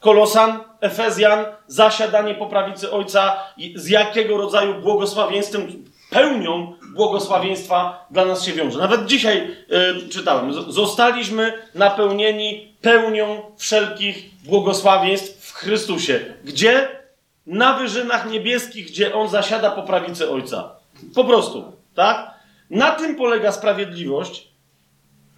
Kolosan, 0.00 0.60
Efezjan, 0.80 1.44
zasiadanie 1.66 2.34
po 2.34 2.46
prawicy 2.46 2.92
Ojca, 2.92 3.36
z 3.74 3.88
jakiego 3.88 4.36
rodzaju 4.36 4.74
błogosławieństwem, 4.74 5.84
pełnią 6.10 6.72
błogosławieństwa 6.94 8.06
dla 8.10 8.24
nas 8.24 8.44
się 8.44 8.52
wiąże. 8.52 8.78
Nawet 8.78 9.06
dzisiaj 9.06 9.56
yy, 9.68 10.08
czytałem, 10.08 10.72
zostaliśmy 10.72 11.52
napełnieni 11.74 12.74
pełnią 12.80 13.42
wszelkich 13.56 14.24
błogosławieństw 14.44 15.46
w 15.46 15.54
Chrystusie. 15.54 16.20
Gdzie? 16.44 17.01
Na 17.46 17.78
wyżynach 17.78 18.30
niebieskich, 18.30 18.86
gdzie 18.86 19.14
on 19.14 19.28
zasiada 19.28 19.70
po 19.70 19.82
prawicy 19.82 20.30
Ojca. 20.30 20.70
Po 21.14 21.24
prostu, 21.24 21.72
tak? 21.94 22.30
Na 22.70 22.90
tym 22.90 23.16
polega 23.16 23.52
sprawiedliwość. 23.52 24.48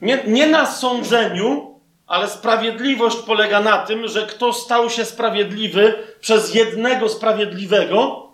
Nie, 0.01 0.23
nie 0.27 0.47
na 0.47 0.67
sądzeniu, 0.67 1.81
ale 2.07 2.29
sprawiedliwość 2.29 3.17
polega 3.17 3.61
na 3.61 3.79
tym, 3.79 4.09
że 4.09 4.27
kto 4.27 4.53
stał 4.53 4.90
się 4.90 5.05
sprawiedliwy 5.05 5.95
przez 6.21 6.55
jednego 6.55 7.09
sprawiedliwego, 7.09 8.29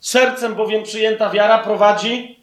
sercem 0.00 0.54
bowiem 0.54 0.82
przyjęta 0.82 1.30
wiara 1.30 1.58
prowadzi 1.58 2.38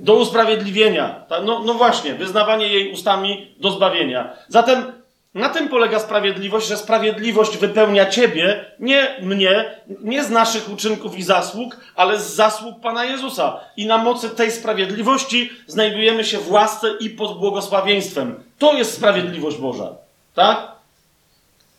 do 0.00 0.14
usprawiedliwienia. 0.14 1.24
No, 1.44 1.62
no 1.64 1.74
właśnie, 1.74 2.14
wyznawanie 2.14 2.68
jej 2.68 2.92
ustami 2.92 3.54
do 3.60 3.70
zbawienia. 3.70 4.32
Zatem 4.48 5.01
na 5.34 5.48
tym 5.48 5.68
polega 5.68 5.98
sprawiedliwość, 5.98 6.68
że 6.68 6.76
sprawiedliwość 6.76 7.56
wypełnia 7.56 8.06
ciebie, 8.06 8.64
nie 8.78 9.16
mnie, 9.22 9.80
nie 10.00 10.24
z 10.24 10.30
naszych 10.30 10.72
uczynków 10.72 11.18
i 11.18 11.22
zasług, 11.22 11.76
ale 11.96 12.20
z 12.20 12.34
zasług 12.34 12.80
Pana 12.80 13.04
Jezusa. 13.04 13.60
I 13.76 13.86
na 13.86 13.98
mocy 13.98 14.30
tej 14.30 14.50
sprawiedliwości 14.50 15.50
znajdujemy 15.66 16.24
się 16.24 16.38
w 16.38 16.50
łasce 16.50 16.94
i 17.00 17.10
pod 17.10 17.38
błogosławieństwem. 17.38 18.42
To 18.58 18.72
jest 18.72 18.94
sprawiedliwość 18.94 19.56
Boża. 19.56 19.88
Tak? 20.34 20.72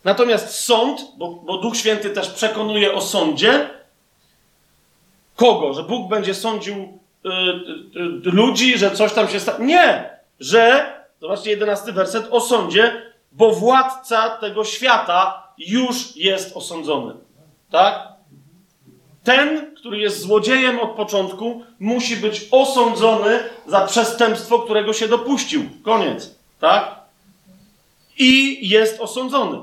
Natomiast 0.04 0.56
sąd, 0.56 1.02
bo, 1.18 1.30
bo 1.30 1.58
Duch 1.58 1.78
Święty 1.78 2.10
też 2.10 2.30
przekonuje 2.30 2.94
o 2.94 3.02
sądzie, 3.02 3.70
kogo? 5.36 5.74
Że 5.74 5.84
Bóg 5.84 6.10
będzie 6.10 6.34
sądził 6.34 6.76
y, 6.76 7.30
y, 7.30 8.30
y, 8.30 8.32
ludzi, 8.32 8.78
że 8.78 8.92
coś 8.92 9.14
tam 9.14 9.28
się 9.28 9.40
stanie. 9.40 9.66
Nie! 9.66 10.10
Że, 10.40 10.94
zobaczcie, 11.22 11.50
jedenasty 11.50 11.94
werset, 11.94 12.28
o 12.32 12.42
sądzie, 12.42 13.13
bo 13.34 13.52
władca 13.52 14.30
tego 14.30 14.64
świata 14.64 15.48
już 15.58 16.16
jest 16.16 16.58
osądzony. 16.58 17.14
Tak? 17.72 18.14
ten, 19.24 19.76
który 19.76 19.98
jest 19.98 20.22
złodziejem 20.22 20.80
od 20.80 20.90
początku, 20.90 21.64
musi 21.80 22.18
być 22.18 22.48
osądzony 22.52 23.40
za 23.68 23.82
przestępstwo, 23.88 24.60
którego 24.60 24.94
się 24.94 25.08
dopuścił. 25.08 25.64
Koniec. 25.84 26.36
Tak? 26.60 26.96
I 28.18 28.60
jest 28.70 29.02
osądzony. 29.02 29.58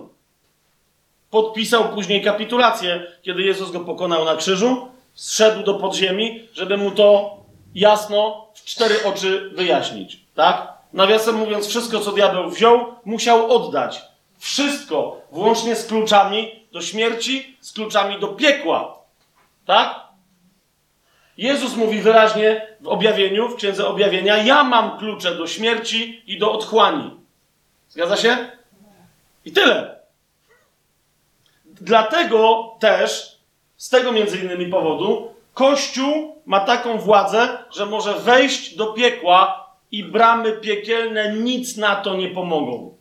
Podpisał 1.30 1.88
później 1.88 2.24
kapitulację, 2.24 3.06
kiedy 3.22 3.42
Jezus 3.42 3.70
go 3.70 3.80
pokonał 3.80 4.24
na 4.24 4.36
krzyżu, 4.36 4.88
zszedł 5.14 5.62
do 5.62 5.74
podziemi, 5.74 6.48
żeby 6.54 6.76
mu 6.76 6.90
to 6.90 7.36
jasno 7.74 8.46
w 8.54 8.64
cztery 8.64 8.94
oczy 9.04 9.50
wyjaśnić. 9.54 10.20
Tak? 10.34 10.72
Nawiasem 10.92 11.34
mówiąc, 11.34 11.68
wszystko, 11.68 12.00
co 12.00 12.12
diabeł 12.12 12.50
wziął, 12.50 12.94
musiał 13.04 13.52
oddać. 13.52 14.02
Wszystko, 14.38 15.20
włącznie 15.30 15.76
z 15.76 15.86
kluczami 15.86 16.66
do 16.72 16.82
śmierci, 16.82 17.56
z 17.60 17.72
kluczami 17.72 18.20
do 18.20 18.28
piekła. 18.28 18.98
Tak? 19.66 20.00
Jezus 21.36 21.76
mówi 21.76 22.00
wyraźnie 22.00 22.76
w 22.80 22.88
objawieniu, 22.88 23.48
w 23.48 23.56
księdze 23.56 23.86
objawienia: 23.86 24.36
Ja 24.36 24.64
mam 24.64 24.98
klucze 24.98 25.34
do 25.34 25.46
śmierci 25.46 26.22
i 26.26 26.38
do 26.38 26.52
otchłani. 26.52 27.10
Zgadza 27.88 28.16
się? 28.16 28.50
I 29.44 29.52
tyle. 29.52 30.00
Dlatego 31.64 32.70
też, 32.80 33.38
z 33.76 33.88
tego 33.88 34.12
między 34.12 34.38
innymi 34.38 34.66
powodu, 34.66 35.34
Kościół 35.54 36.42
ma 36.46 36.60
taką 36.60 36.98
władzę, 36.98 37.58
że 37.70 37.86
może 37.86 38.14
wejść 38.14 38.76
do 38.76 38.86
piekła 38.86 39.69
i 39.92 40.04
bramy 40.04 40.52
piekielne 40.52 41.36
nic 41.36 41.76
na 41.76 41.96
to 41.96 42.14
nie 42.14 42.28
pomogą. 42.28 42.96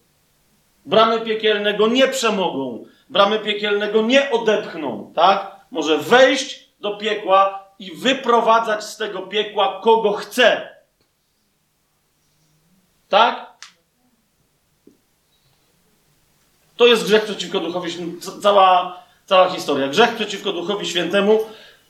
Bramy 0.85 1.21
piekielne 1.21 1.73
go 1.73 1.87
nie 1.87 2.07
przemogą. 2.07 2.85
Bramy 3.09 3.39
piekielnego 3.39 4.01
nie 4.01 4.31
odepchną, 4.31 5.11
tak? 5.15 5.55
Może 5.71 5.97
wejść 5.97 6.69
do 6.79 6.97
piekła 6.97 7.69
i 7.79 7.91
wyprowadzać 7.95 8.83
z 8.83 8.97
tego 8.97 9.21
piekła 9.21 9.81
kogo 9.83 10.13
chce. 10.13 10.69
Tak? 13.09 13.49
To 16.75 16.87
jest 16.87 17.05
grzech 17.05 17.23
przeciwko 17.23 17.59
Duchowi. 17.59 17.91
Cała, 18.41 19.03
cała 19.25 19.49
historia. 19.49 19.87
Grzech 19.87 20.15
przeciwko 20.15 20.53
Duchowi 20.53 20.85
Świętemu, 20.85 21.39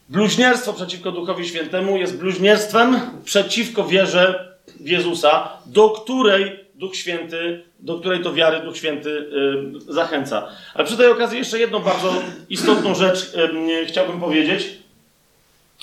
bluźnierstwo 0.09 0.73
przeciwko 0.73 1.11
Duchowi 1.11 1.47
Świętemu 1.47 1.97
jest 1.97 2.17
bluźnierstwem 2.17 2.99
przeciwko 3.23 3.83
wierze 3.83 4.48
w 4.79 4.87
Jezusa, 4.87 5.49
do 5.65 5.89
której 5.89 6.69
Duch 6.75 6.95
Święty, 6.95 7.63
do 7.79 7.99
której 7.99 8.23
to 8.23 8.33
wiary 8.33 8.59
Duch 8.59 8.77
Święty 8.77 9.09
y, 9.09 9.93
zachęca. 9.93 10.47
Ale 10.73 10.85
przy 10.85 10.97
tej 10.97 11.07
okazji 11.07 11.37
jeszcze 11.37 11.59
jedną 11.59 11.79
bardzo 11.79 12.13
istotną 12.49 12.95
rzecz 12.95 13.33
y, 13.33 13.85
chciałbym 13.85 14.19
powiedzieć. 14.19 14.63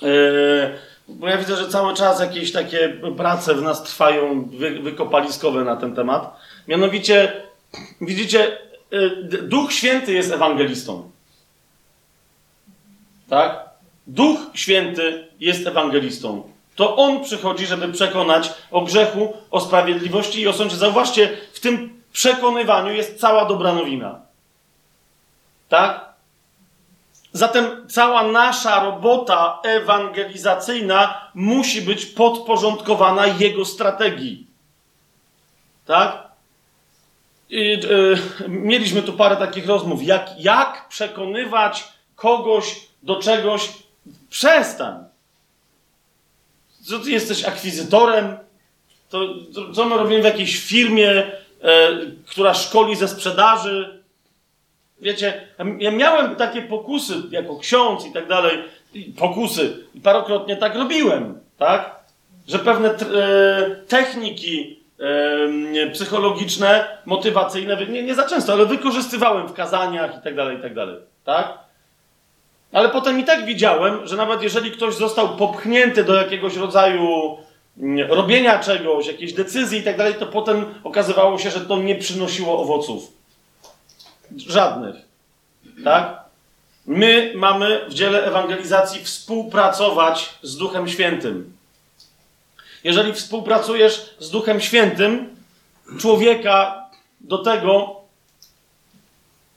Y, 0.02 0.06
bo 1.08 1.28
ja 1.28 1.38
widzę, 1.38 1.56
że 1.56 1.68
cały 1.68 1.94
czas 1.94 2.20
jakieś 2.20 2.52
takie 2.52 2.88
prace 3.16 3.54
w 3.54 3.62
nas 3.62 3.82
trwają 3.82 4.44
wy, 4.44 4.70
wykopaliskowe 4.70 5.64
na 5.64 5.76
ten 5.76 5.94
temat. 5.94 6.36
Mianowicie, 6.68 7.32
widzicie, 8.00 8.58
Duch 9.42 9.72
Święty 9.72 10.12
jest 10.12 10.32
ewangelistą. 10.32 11.10
Tak? 13.28 13.66
Duch 14.06 14.38
Święty 14.54 15.26
jest 15.40 15.66
ewangelistą. 15.66 16.55
To 16.76 16.96
On 16.96 17.24
przychodzi, 17.24 17.66
żeby 17.66 17.92
przekonać 17.92 18.52
o 18.70 18.80
grzechu, 18.80 19.36
o 19.50 19.60
sprawiedliwości 19.60 20.40
i 20.40 20.48
o 20.48 20.52
sądzie. 20.52 20.76
Zauważcie, 20.76 21.36
w 21.52 21.60
tym 21.60 22.02
przekonywaniu 22.12 22.92
jest 22.92 23.20
cała 23.20 23.44
dobra 23.44 23.72
nowina. 23.72 24.20
Tak? 25.68 26.06
Zatem 27.32 27.88
cała 27.88 28.22
nasza 28.22 28.84
robota 28.84 29.58
ewangelizacyjna 29.62 31.30
musi 31.34 31.82
być 31.82 32.06
podporządkowana 32.06 33.26
Jego 33.26 33.64
strategii. 33.64 34.46
Tak? 35.86 36.26
I, 37.50 37.58
yy, 37.58 38.18
mieliśmy 38.48 39.02
tu 39.02 39.12
parę 39.12 39.36
takich 39.36 39.66
rozmów. 39.66 40.02
Jak, 40.02 40.30
jak 40.38 40.88
przekonywać 40.88 41.88
kogoś 42.16 42.80
do 43.02 43.16
czegoś? 43.16 43.72
Przestań. 44.30 45.05
Co 46.86 46.98
ty 46.98 47.10
jesteś 47.10 47.44
akwizytorem? 47.44 48.36
To, 49.08 49.20
to, 49.54 49.72
co 49.72 49.84
my 49.84 49.96
robimy 49.96 50.22
w 50.22 50.24
jakiejś 50.24 50.64
firmie, 50.64 51.10
e, 51.10 51.88
która 52.26 52.54
szkoli 52.54 52.96
ze 52.96 53.08
sprzedaży? 53.08 54.02
Wiecie, 55.00 55.48
ja 55.78 55.90
miałem 55.90 56.36
takie 56.36 56.62
pokusy 56.62 57.14
jako 57.30 57.56
ksiądz 57.56 58.06
i 58.06 58.12
tak 58.12 58.28
dalej, 58.28 58.58
pokusy 59.18 59.86
i 59.94 60.00
parokrotnie 60.00 60.56
tak 60.56 60.74
robiłem, 60.74 61.40
tak? 61.58 61.96
Że 62.48 62.58
pewne 62.58 62.88
e, 62.90 62.96
techniki 63.88 64.80
e, 65.84 65.90
psychologiczne, 65.90 66.98
motywacyjne, 67.06 67.86
nie, 67.86 68.02
nie 68.02 68.14
za 68.14 68.28
często, 68.28 68.52
ale 68.52 68.66
wykorzystywałem 68.66 69.48
w 69.48 69.52
kazaniach 69.52 70.18
i 70.18 70.22
tak 70.24 70.36
dalej, 70.36 70.58
i 70.58 70.62
tak 70.62 70.74
dalej, 70.74 70.96
tak? 71.24 71.65
Ale 72.76 72.88
potem 72.88 73.20
i 73.20 73.24
tak 73.24 73.44
widziałem, 73.44 74.06
że 74.06 74.16
nawet 74.16 74.42
jeżeli 74.42 74.70
ktoś 74.70 74.94
został 74.94 75.36
popchnięty 75.36 76.04
do 76.04 76.14
jakiegoś 76.14 76.56
rodzaju 76.56 77.36
mm, 77.78 78.12
robienia 78.12 78.58
czegoś, 78.58 79.06
jakiejś 79.06 79.32
decyzji 79.32 79.78
i 79.78 79.82
tak 79.82 79.96
dalej, 79.96 80.14
to 80.14 80.26
potem 80.26 80.74
okazywało 80.84 81.38
się, 81.38 81.50
że 81.50 81.60
to 81.60 81.76
nie 81.76 81.94
przynosiło 81.94 82.58
owoców. 82.58 83.12
Żadnych. 84.36 84.96
Tak? 85.84 86.20
My 86.86 87.32
mamy 87.34 87.80
w 87.88 87.94
dziele 87.94 88.24
ewangelizacji 88.24 89.04
współpracować 89.04 90.34
z 90.42 90.56
Duchem 90.56 90.88
Świętym. 90.88 91.52
Jeżeli 92.84 93.12
współpracujesz 93.12 94.14
z 94.18 94.30
Duchem 94.30 94.60
Świętym, 94.60 95.36
człowieka 95.98 96.88
do 97.20 97.38
tego, 97.38 98.00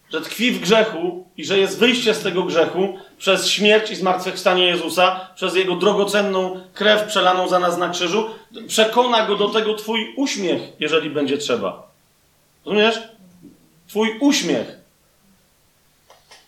że 0.09 0.21
tkwi 0.21 0.51
w 0.51 0.59
grzechu 0.59 1.27
i 1.37 1.45
że 1.45 1.57
jest 1.57 1.79
wyjście 1.79 2.13
z 2.13 2.23
tego 2.23 2.43
grzechu 2.43 2.99
przez 3.19 3.47
śmierć 3.47 3.91
i 3.91 3.95
zmartwychwstanie 3.95 4.65
Jezusa, 4.65 5.27
przez 5.35 5.55
Jego 5.55 5.75
drogocenną 5.75 6.61
krew 6.73 7.03
przelaną 7.03 7.47
za 7.47 7.59
nas 7.59 7.77
na 7.77 7.89
krzyżu, 7.89 8.29
przekona 8.67 9.25
go 9.25 9.35
do 9.35 9.49
tego 9.49 9.73
Twój 9.73 10.13
uśmiech, 10.15 10.61
jeżeli 10.79 11.09
będzie 11.09 11.37
trzeba. 11.37 11.89
Rozumiesz? 12.65 12.99
Twój 13.87 14.17
uśmiech. 14.19 14.79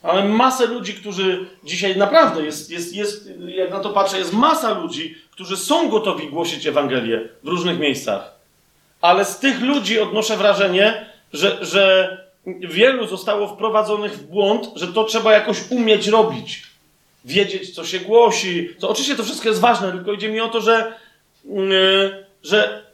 Ale 0.04 0.24
masę 0.24 0.66
ludzi, 0.66 0.94
którzy 0.94 1.46
dzisiaj 1.64 1.98
naprawdę 1.98 2.46
jest, 2.46 2.72
jest, 2.72 2.96
jest, 2.96 3.30
jak 3.48 3.72
na 3.72 3.80
to 3.80 3.90
patrzę, 3.90 4.18
jest 4.18 4.34
masa 4.34 4.74
ludzi, 4.80 5.16
którzy 5.32 5.58
są 5.58 5.90
gotowi 5.90 6.28
głosić 6.28 6.68
Ewangelię 6.68 7.30
w 7.44 7.48
różnych 7.48 7.80
miejscach. 7.80 8.36
Ale 9.02 9.26
z 9.26 9.40
tych 9.40 9.62
ludzi 9.62 10.00
odnoszę 10.00 10.38
wrażenie, 10.38 11.06
że, 11.34 11.66
że 11.66 12.18
wielu 12.46 13.08
zostało 13.08 13.48
wprowadzonych 13.48 14.14
w 14.14 14.24
błąd, 14.24 14.72
że 14.76 14.88
to 14.88 15.04
trzeba 15.04 15.34
jakoś 15.34 15.72
umieć 15.72 16.08
robić. 16.08 16.64
Wiedzieć, 17.26 17.76
co 17.76 17.86
się 17.86 18.00
głosi. 18.00 18.70
To 18.80 18.90
oczywiście 18.90 19.16
to 19.16 19.24
wszystko 19.24 19.50
jest 19.50 19.62
ważne, 19.62 19.92
tylko 19.92 20.14
idzie 20.14 20.30
mi 20.30 20.42
o 20.42 20.50
to, 20.50 20.62
że, 20.62 20.94
yy, 21.46 22.26
że, 22.44 22.86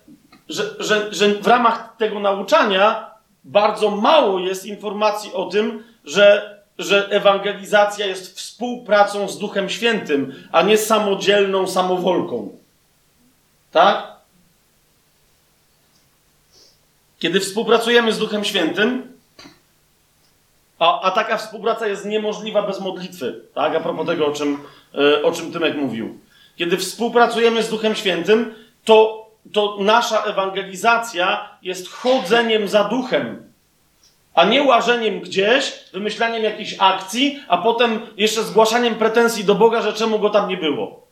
że, 0.50 0.76
że, 0.80 1.14
że 1.14 1.30
w 1.30 1.48
ramach 1.48 1.96
tego 1.98 2.20
nauczania 2.20 3.12
bardzo 3.44 3.92
mało 3.92 4.40
jest 4.40 4.66
informacji 4.66 5.34
o 5.34 5.46
tym, 5.46 5.84
że, 6.06 6.58
że 6.80 7.10
ewangelizacja 7.10 8.06
jest 8.06 8.38
współpracą 8.38 9.30
z 9.30 9.40
Duchem 9.40 9.70
Świętym, 9.70 10.44
a 10.52 10.62
nie 10.62 10.78
samodzielną 10.78 11.68
samowolką. 11.68 12.58
Tak? 13.72 14.18
Kiedy 17.20 17.40
współpracujemy 17.40 18.12
z 18.12 18.20
Duchem 18.20 18.44
Świętym, 18.44 19.17
a, 20.80 21.02
a 21.02 21.12
taka 21.12 21.38
współpraca 21.38 21.88
jest 21.88 22.06
niemożliwa 22.06 22.62
bez 22.62 22.80
modlitwy, 22.80 23.42
tak? 23.54 23.76
A 23.76 23.80
propos 23.80 24.08
tego, 24.08 24.28
o 24.28 24.32
czym, 24.32 24.58
e, 24.96 25.24
o 25.24 25.32
czym 25.32 25.52
Tymek 25.52 25.76
mówił. 25.76 26.20
Kiedy 26.56 26.78
współpracujemy 26.78 27.64
z 27.64 27.70
Duchem 27.70 27.96
Świętym, 27.96 28.56
to, 28.86 29.28
to 29.54 29.78
nasza 29.80 30.24
ewangelizacja 30.24 31.50
jest 31.62 31.92
chodzeniem 31.92 32.68
za 32.68 32.84
duchem, 32.84 33.52
a 34.34 34.46
nie 34.46 34.64
łażeniem 34.64 35.20
gdzieś, 35.20 35.74
wymyślaniem 35.94 36.44
jakichś 36.44 36.76
akcji, 36.80 37.40
a 37.48 37.58
potem 37.58 38.00
jeszcze 38.18 38.44
zgłaszaniem 38.44 38.96
pretensji 38.96 39.44
do 39.44 39.56
Boga, 39.56 39.82
że 39.82 39.94
czemu 39.94 40.20
go 40.20 40.30
tam 40.30 40.50
nie 40.50 40.58
było. 40.58 41.07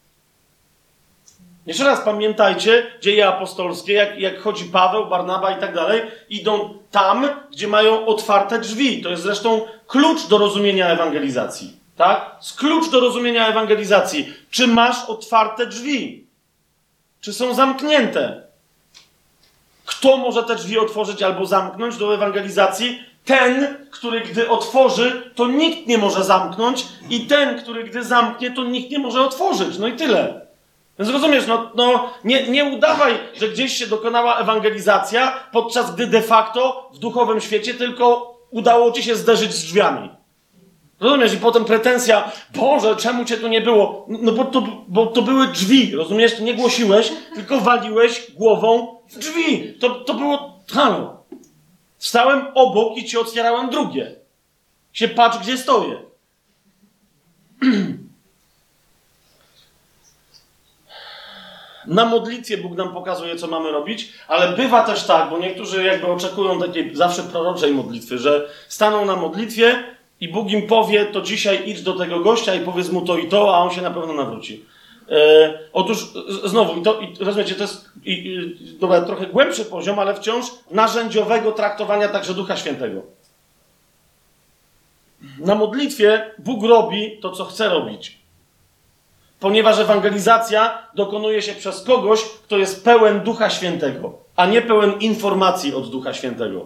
Jeszcze 1.65 1.84
raz 1.84 2.01
pamiętajcie, 2.01 2.91
dzieje 3.01 3.28
apostolskie, 3.28 3.93
jak, 3.93 4.19
jak 4.19 4.41
chodzi 4.41 4.65
Paweł, 4.65 5.06
Barnaba 5.06 5.58
i 5.58 5.60
tak 5.60 5.75
dalej, 5.75 6.01
idą 6.30 6.78
tam, 6.91 7.30
gdzie 7.51 7.67
mają 7.67 8.06
otwarte 8.06 8.60
drzwi. 8.60 9.01
To 9.01 9.10
jest 9.10 9.23
zresztą 9.23 9.62
klucz 9.88 10.28
do 10.28 10.38
rozumienia 10.38 10.88
ewangelizacji. 10.88 11.80
Tak? 11.95 12.36
Z 12.41 12.54
klucz 12.54 12.89
do 12.89 12.99
rozumienia 12.99 13.47
ewangelizacji. 13.47 14.34
Czy 14.51 14.67
masz 14.67 15.06
otwarte 15.06 15.65
drzwi? 15.65 16.28
Czy 17.21 17.34
są 17.34 17.54
zamknięte? 17.54 18.43
Kto 19.86 20.17
może 20.17 20.43
te 20.43 20.56
drzwi 20.56 20.80
otworzyć 20.80 21.23
albo 21.23 21.45
zamknąć 21.45 21.97
do 21.97 22.13
ewangelizacji? 22.13 22.99
ten, 23.25 23.78
który 23.91 24.21
gdy 24.21 24.49
otworzy, 24.49 25.32
to 25.36 25.47
nikt 25.47 25.88
nie 25.88 25.97
może 25.97 26.23
zamknąć, 26.23 26.86
i 27.10 27.19
ten, 27.28 27.62
który 27.62 27.84
gdy 27.84 28.04
zamknie, 28.04 28.51
to 28.51 28.63
nikt 28.63 28.91
nie 28.91 28.99
może 28.99 29.21
otworzyć. 29.21 29.78
No 29.78 29.88
i 29.88 29.93
tyle. 29.93 30.44
Więc 30.99 31.12
rozumiesz, 31.12 31.47
no, 31.47 31.71
no 31.75 32.10
nie, 32.23 32.47
nie 32.47 32.65
udawaj, 32.65 33.13
że 33.34 33.49
gdzieś 33.49 33.73
się 33.73 33.88
dokonała 33.88 34.38
ewangelizacja, 34.38 35.39
podczas 35.51 35.95
gdy 35.95 36.08
de 36.08 36.21
facto 36.21 36.89
w 36.93 36.99
duchowym 36.99 37.41
świecie 37.41 37.73
tylko 37.73 38.36
udało 38.51 38.91
ci 38.91 39.03
się 39.03 39.15
zderzyć 39.15 39.53
z 39.53 39.63
drzwiami. 39.63 40.10
Rozumiesz? 40.99 41.34
I 41.34 41.38
potem 41.38 41.65
pretensja, 41.65 42.31
Boże, 42.55 42.95
czemu 42.95 43.25
cię 43.25 43.38
tu 43.38 43.47
nie 43.47 43.62
było? 43.62 44.05
No 44.08 44.31
bo 44.31 44.45
to, 44.45 44.63
bo 44.88 45.05
to 45.05 45.21
były 45.21 45.47
drzwi, 45.47 45.95
rozumiesz? 45.95 46.39
Nie 46.39 46.53
głosiłeś, 46.53 47.12
tylko 47.36 47.60
waliłeś 47.60 48.31
głową 48.31 48.97
w 49.10 49.17
drzwi. 49.17 49.73
To, 49.79 49.89
to 49.89 50.13
było, 50.13 50.60
halo. 50.73 51.23
Stałem 51.97 52.45
obok 52.55 52.97
i 52.97 53.05
ci 53.05 53.17
otwierałem 53.17 53.69
drugie. 53.69 54.15
Się 54.93 55.08
patrz, 55.08 55.38
gdzie 55.38 55.58
stoję. 55.58 56.01
Na 61.88 62.06
modlitwie 62.06 62.58
Bóg 62.58 62.78
nam 62.78 62.93
pokazuje, 62.93 63.36
co 63.36 63.48
mamy 63.48 63.71
robić, 63.71 64.13
ale 64.28 64.56
bywa 64.56 64.84
też 64.84 65.04
tak, 65.04 65.30
bo 65.30 65.38
niektórzy 65.38 65.84
jakby 65.84 66.08
oczekują 66.08 66.60
takiej 66.60 66.95
zawsze 66.95 67.24
proroczej 67.24 67.74
modlitwy, 67.74 68.17
że 68.17 68.50
staną 68.67 69.06
na 69.06 69.15
modlitwie 69.15 69.84
i 70.21 70.30
Bóg 70.30 70.52
im 70.52 70.67
powie, 70.67 71.06
to 71.06 71.21
dzisiaj 71.21 71.69
idź 71.69 71.82
do 71.82 71.93
tego 71.93 72.19
gościa 72.19 72.56
i 72.56 72.60
powiedz 72.60 72.89
mu 72.89 73.02
to 73.02 73.17
i 73.17 73.28
to, 73.28 73.56
a 73.56 73.60
on 73.60 73.71
się 73.71 73.82
na 73.82 73.91
pewno 73.91 74.13
nawróci. 74.13 74.65
E, 75.12 75.60
otóż 75.74 76.08
znowu, 76.43 76.82
to, 76.82 77.00
i, 77.00 77.13
rozumiecie, 77.19 77.56
to 77.56 77.62
jest 77.62 77.89
i, 78.04 78.12
i, 78.12 78.56
dobra, 78.80 79.02
trochę 79.02 79.26
głębszy 79.28 79.65
poziom, 79.65 80.00
ale 80.00 80.13
wciąż 80.13 80.45
narzędziowego 80.71 81.52
traktowania 81.52 82.08
także 82.08 82.34
Ducha 82.34 82.58
Świętego. 82.58 83.02
Na 85.39 85.56
modlitwie 85.56 86.32
Bóg 86.39 86.63
robi 86.63 87.17
to, 87.21 87.32
co 87.32 87.45
chce 87.45 87.69
robić. 87.69 88.24
Ponieważ 89.45 89.79
ewangelizacja 89.79 90.88
dokonuje 90.95 91.41
się 91.41 91.53
przez 91.53 91.84
kogoś, 91.84 92.23
kto 92.23 92.58
jest 92.58 92.84
pełen 92.84 93.19
Ducha 93.19 93.49
Świętego, 93.49 94.13
a 94.36 94.45
nie 94.45 94.62
pełen 94.62 94.99
informacji 94.99 95.73
od 95.73 95.89
Ducha 95.89 96.13
Świętego. 96.13 96.65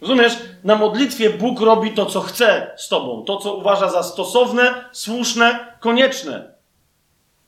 Rozumiesz? 0.00 0.38
Na 0.64 0.76
modlitwie 0.76 1.30
Bóg 1.30 1.60
robi 1.60 1.90
to, 1.90 2.06
co 2.06 2.20
chce 2.20 2.70
z 2.76 2.88
tobą, 2.88 3.24
to, 3.24 3.36
co 3.36 3.54
uważa 3.54 3.88
za 3.88 4.02
stosowne, 4.02 4.84
słuszne, 4.92 5.76
konieczne. 5.80 6.54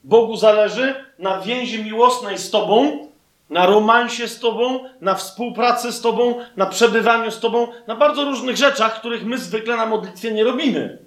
Bogu 0.05 0.37
zależy 0.37 0.95
na 1.19 1.41
więzi 1.41 1.85
miłosnej 1.85 2.39
z 2.39 2.51
tobą, 2.51 3.09
na 3.51 3.67
romansie 3.67 4.29
z 4.29 4.41
tobą, 4.41 4.81
na 5.01 5.15
współpracy 5.15 5.93
z 5.93 6.01
tobą, 6.01 6.35
na 6.57 6.67
przebywaniu 6.67 7.31
z 7.31 7.41
tobą, 7.41 7.69
na 7.87 7.95
bardzo 7.95 8.25
różnych 8.25 8.57
rzeczach, 8.57 9.01
których 9.01 9.25
my 9.25 9.39
zwykle 9.39 9.77
na 9.77 9.87
modlitwie 9.87 10.33
nie 10.33 10.45
robimy. 10.45 11.06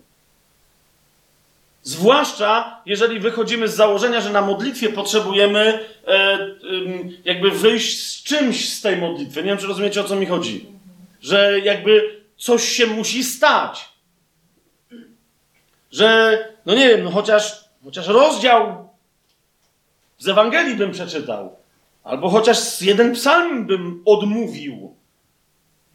Zwłaszcza 1.84 2.82
jeżeli 2.86 3.20
wychodzimy 3.20 3.68
z 3.68 3.76
założenia, 3.76 4.22
że 4.22 4.30
na 4.30 4.42
modlitwie 4.42 4.90
potrzebujemy 4.90 5.86
e, 6.08 6.38
ym, 6.64 7.18
jakby 7.26 7.52
wyjść 7.52 8.04
z 8.04 8.24
czymś 8.24 8.74
z 8.74 8.82
tej 8.82 8.98
modlitwy. 8.98 9.44
Nie 9.44 9.50
wiem, 9.50 9.58
czy 9.58 9.68
rozumiecie 9.68 10.02
o 10.02 10.04
co 10.04 10.16
mi 10.16 10.26
chodzi. 10.26 10.66
Że 11.22 11.60
jakby 11.60 12.22
coś 12.38 12.64
się 12.64 12.88
musi 12.88 13.24
stać. 13.24 13.90
Że, 15.92 16.38
no 16.66 16.76
nie 16.76 16.90
wiem, 16.90 17.04
no 17.04 17.12
chociaż, 17.12 17.64
chociaż 17.84 18.08
rozdział 18.08 18.90
z 20.18 20.28
Ewangelii 20.28 20.76
bym 20.76 20.92
przeczytał. 20.92 21.56
Albo 22.04 22.30
chociaż 22.30 22.82
jeden 22.82 23.14
psalm 23.14 23.66
bym 23.66 24.02
odmówił. 24.06 24.96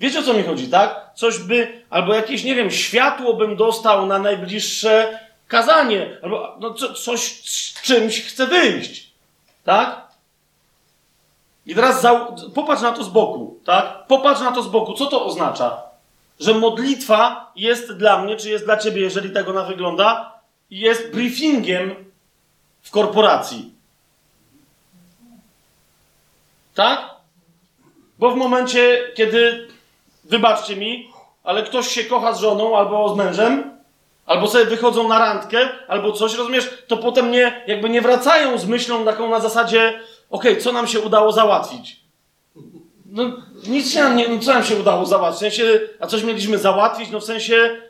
Wiecie 0.01 0.19
o 0.19 0.23
co 0.23 0.35
mi 0.35 0.43
chodzi, 0.43 0.69
tak? 0.69 1.11
Coś 1.15 1.39
by, 1.39 1.83
albo 1.91 2.15
jakieś, 2.15 2.45
nie 2.45 2.55
wiem, 2.55 2.71
światło 2.71 3.35
bym 3.35 3.57
dostał 3.57 4.07
na 4.07 4.19
najbliższe 4.19 5.19
kazanie, 5.55 6.19
albo 6.23 6.57
no, 6.61 6.75
co, 6.75 6.95
coś 6.95 7.21
z 7.51 7.83
czymś 7.83 8.23
chcę 8.23 8.47
wyjść, 8.47 9.11
tak? 9.65 10.09
I 11.67 11.75
teraz 11.75 12.03
za, 12.03 12.27
popatrz 12.55 12.83
na 12.83 12.93
to 12.93 13.05
z 13.05 13.09
boku, 13.09 13.61
tak? 13.65 14.07
Popatrz 14.07 14.41
na 14.41 14.53
to 14.53 14.63
z 14.63 14.69
boku. 14.69 14.95
Co 14.95 15.07
to 15.07 15.27
oznacza? 15.27 15.83
Że 16.41 16.55
modlitwa 16.55 17.53
jest 17.57 17.93
dla 17.93 18.23
mnie, 18.23 18.37
czy 18.37 18.51
jest 18.51 18.65
dla 18.65 18.77
ciebie, 18.77 19.01
jeżeli 19.03 19.31
tak 19.31 19.49
ona 19.49 19.63
wygląda, 19.65 20.33
jest 20.71 21.11
briefingiem 21.11 21.95
w 22.83 22.91
korporacji. 22.91 23.73
Tak? 26.75 27.11
Bo 28.19 28.31
w 28.31 28.37
momencie, 28.37 29.11
kiedy, 29.15 29.69
wybaczcie 30.25 30.77
mi, 30.77 31.11
ale 31.45 31.63
ktoś 31.63 31.89
się 31.89 32.05
kocha 32.05 32.33
z 32.33 32.41
żoną 32.41 32.79
albo 32.79 33.15
z 33.15 33.17
mężem, 33.17 33.74
albo 34.27 34.49
sobie 34.49 34.65
wychodzą 34.65 35.09
na 35.09 35.19
randkę, 35.19 35.69
albo 35.89 36.13
coś, 36.13 36.35
rozumiesz, 36.35 36.71
to 36.87 36.97
potem 36.97 37.31
nie, 37.31 37.65
jakby 37.67 37.89
nie 37.89 38.03
wracają 38.03 38.59
z 38.59 38.67
myślą 38.67 39.05
taką 39.05 39.31
na 39.31 39.41
zasadzie, 39.41 40.01
okej, 40.31 40.59
co 40.59 40.73
nam 40.73 40.87
się 40.87 41.01
udało 41.01 41.33
załatwić? 41.33 42.01
No, 43.07 43.25
nic 43.67 43.93
się 43.93 44.03
nam 44.03 44.17
nie, 44.17 44.29
no, 44.29 44.39
co 44.39 44.53
nam 44.53 44.65
się 44.65 44.77
udało 44.77 45.07
załatwić? 45.07 45.37
W 45.37 45.41
sensie, 45.41 45.81
a 46.01 46.07
coś 46.07 46.23
mieliśmy 46.23 46.59
załatwić? 46.59 47.11
No 47.11 47.21
w 47.21 47.25
sensie, 47.25 47.81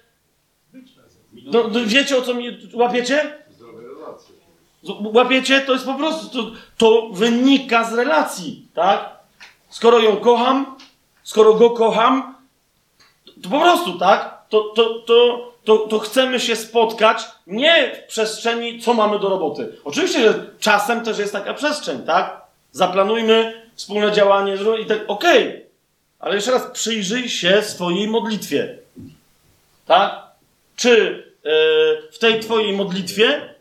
no, 1.33 1.69
no 1.69 1.81
wiecie 1.87 2.19
o 2.19 2.23
co 2.23 2.35
mi, 2.35 2.59
łapiecie? 2.75 3.35
Łapiecie? 5.15 5.61
To 5.61 5.73
jest 5.73 5.87
po 5.87 5.95
prostu, 5.95 6.29
to, 6.29 6.51
to 6.77 7.09
wynika 7.13 7.85
z 7.85 7.95
relacji, 7.95 8.69
tak? 8.75 9.11
Skoro 9.69 9.99
ją 9.99 10.17
kocham, 10.17 10.77
skoro 11.23 11.55
go 11.55 11.71
kocham, 11.71 12.35
to 13.43 13.49
po 13.49 13.61
prostu, 13.61 13.99
tak? 13.99 14.35
To, 14.49 14.63
to, 14.77 14.99
to, 14.99 15.53
to, 15.65 15.79
to 15.79 15.99
chcemy 15.99 16.41
się 16.41 16.57
spotkać 16.57 17.25
nie 17.47 17.93
w 17.95 18.09
przestrzeni, 18.09 18.81
co 18.81 18.95
mamy 18.95 19.19
do 19.19 19.29
roboty. 19.29 19.77
Oczywiście, 19.85 20.21
że 20.21 20.47
czasem 20.61 21.05
też 21.05 21.19
jest 21.19 21.33
taka 21.33 21.55
przestrzeń, 21.55 22.03
tak? 22.03 22.41
Zaplanujmy 22.73 23.63
wspólne 23.75 24.13
działanie 24.13 24.57
i 24.83 24.87
tak, 24.87 24.99
okej. 25.07 25.67
Ale 26.21 26.35
jeszcze 26.35 26.51
raz, 26.51 26.63
przyjrzyj 26.73 27.29
się 27.29 27.63
swojej 27.63 28.09
modlitwie. 28.09 28.79
Tak? 29.87 30.23
Czy 30.77 31.25
yy, 31.45 31.53
w 32.13 32.19
tej 32.19 32.41
twojej 32.41 32.73
modlitwie 32.73 33.55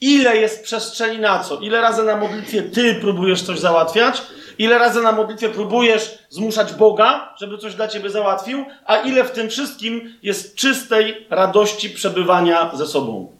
Ile 0.00 0.36
jest 0.36 0.64
przestrzeni 0.64 1.18
na 1.18 1.44
co? 1.44 1.60
Ile 1.60 1.80
razy 1.80 2.02
na 2.02 2.16
modlitwie 2.16 2.62
ty 2.62 2.94
próbujesz 2.94 3.42
coś 3.42 3.58
załatwiać? 3.58 4.22
Ile 4.60 4.78
razy 4.78 5.02
na 5.02 5.12
modlitwie 5.12 5.48
próbujesz 5.48 6.18
zmuszać 6.30 6.72
Boga, 6.72 7.34
żeby 7.38 7.58
coś 7.58 7.74
dla 7.74 7.88
ciebie 7.88 8.10
załatwił? 8.10 8.64
A 8.86 8.96
ile 8.96 9.24
w 9.24 9.30
tym 9.30 9.48
wszystkim 9.50 10.14
jest 10.22 10.54
czystej 10.54 11.26
radości 11.30 11.90
przebywania 11.90 12.70
ze 12.74 12.86
sobą? 12.86 13.32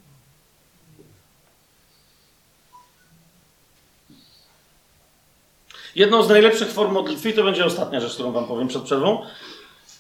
Jedną 5.95 6.23
z 6.23 6.29
najlepszych 6.29 6.69
form 6.73 6.93
modlitwy, 6.93 7.31
i 7.31 7.33
to 7.35 7.45
będzie 7.45 7.65
ostatnia 7.65 8.01
rzecz, 8.01 8.15
którą 8.15 8.33
wam 8.33 8.47
powiem 8.47 8.69
przed 8.69 8.83
przerwą, 8.83 9.23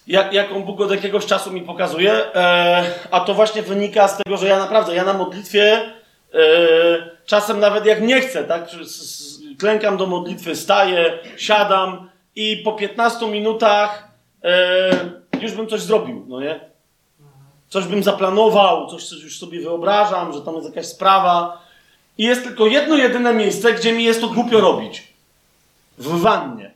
jak, 0.07 0.33
jaką 0.33 0.65
Bóg 0.65 0.81
od 0.81 0.91
jakiegoś 0.91 1.27
czasu 1.27 1.53
mi 1.53 1.63
pokazuje, 1.63 2.35
e, 2.35 2.85
a 3.11 3.21
to 3.21 3.35
właśnie 3.35 3.63
wynika 3.63 4.09
z 4.09 4.17
tego, 4.17 4.37
że 4.37 4.47
ja 4.47 4.59
naprawdę, 4.59 4.95
ja 4.95 5.05
na 5.05 5.13
modlitwie 5.13 5.93
e, 6.35 6.41
czasem 7.27 7.61
nawet 7.61 7.87
jak 7.87 8.03
nie 8.03 8.21
chcę, 8.21 8.45
tak, 8.45 8.63
s- 8.63 8.75
s- 9.01 9.40
klękam 9.61 9.97
do 9.97 10.07
modlitwy, 10.07 10.57
staję, 10.57 11.19
siadam 11.37 12.11
i 12.37 12.57
po 12.65 12.73
15 12.73 13.27
minutach 13.27 14.09
e, 14.45 14.91
już 15.41 15.53
bym 15.53 15.67
coś 15.67 15.81
zrobił, 15.81 16.25
no 16.29 16.41
nie? 16.41 16.61
Coś 17.69 17.85
bym 17.85 18.03
zaplanował, 18.03 18.87
coś, 18.87 19.09
coś 19.09 19.23
już 19.23 19.39
sobie 19.39 19.61
wyobrażam, 19.61 20.33
że 20.33 20.43
tam 20.43 20.55
jest 20.55 20.69
jakaś 20.69 20.87
sprawa 20.87 21.63
i 22.19 22.25
jest 22.25 22.45
tylko 22.45 22.67
jedno 22.67 22.97
jedyne 22.97 23.35
miejsce, 23.35 23.73
gdzie 23.73 23.93
mi 23.93 24.05
jest 24.05 24.21
to 24.21 24.29
głupio 24.29 24.61
robić. 24.61 25.13
W 25.99 26.21
wannie. 26.21 26.71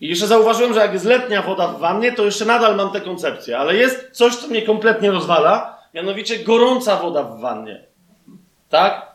I 0.00 0.08
jeszcze 0.08 0.26
zauważyłem, 0.26 0.74
że 0.74 0.80
jak 0.80 0.92
jest 0.92 1.04
letnia 1.04 1.42
woda 1.42 1.68
w 1.68 1.78
wannie, 1.78 2.12
to 2.12 2.24
jeszcze 2.24 2.44
nadal 2.44 2.76
mam 2.76 2.92
tę 2.92 3.00
koncepcję, 3.00 3.58
ale 3.58 3.76
jest 3.76 4.10
coś, 4.12 4.36
co 4.36 4.48
mnie 4.48 4.62
kompletnie 4.62 5.10
rozwala, 5.10 5.78
mianowicie 5.94 6.38
gorąca 6.38 6.96
woda 6.96 7.22
w 7.22 7.40
wannie. 7.40 7.84
Tak? 8.68 9.09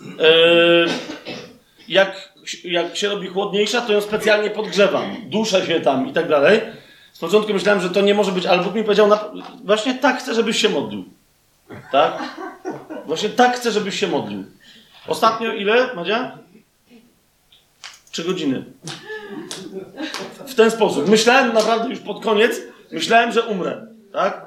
Yy, 0.00 0.86
jak, 1.88 2.32
jak 2.64 2.96
się 2.96 3.08
robi 3.08 3.28
chłodniejsza, 3.28 3.80
to 3.80 3.92
ją 3.92 4.00
specjalnie 4.00 4.50
podgrzewam. 4.50 5.16
Duszę 5.26 5.66
się 5.66 5.80
tam 5.80 6.08
i 6.08 6.12
tak 6.12 6.28
dalej. 6.28 6.60
Z 7.12 7.18
początku 7.18 7.52
myślałem, 7.52 7.80
że 7.80 7.90
to 7.90 8.00
nie 8.00 8.14
może 8.14 8.32
być, 8.32 8.46
ale 8.46 8.62
Bóg 8.62 8.74
mi 8.74 8.84
powiedział, 8.84 9.08
na, 9.08 9.24
właśnie 9.64 9.94
tak 9.94 10.18
chcę, 10.18 10.34
żebyś 10.34 10.60
się 10.60 10.68
modlił. 10.68 11.04
Tak? 11.92 12.22
Właśnie 13.06 13.28
tak 13.28 13.56
chcę, 13.56 13.72
żebyś 13.72 14.00
się 14.00 14.08
modlił. 14.08 14.44
Ostatnio 15.06 15.52
ile, 15.52 15.94
Madzia? 15.94 16.38
Trzy 18.10 18.24
godziny. 18.24 18.64
W 20.46 20.54
ten 20.54 20.70
sposób. 20.70 21.08
Myślałem 21.08 21.52
naprawdę 21.52 21.88
już 21.88 21.98
pod 21.98 22.24
koniec, 22.24 22.60
myślałem, 22.92 23.32
że 23.32 23.42
umrę. 23.42 23.86
Tak? 24.12 24.46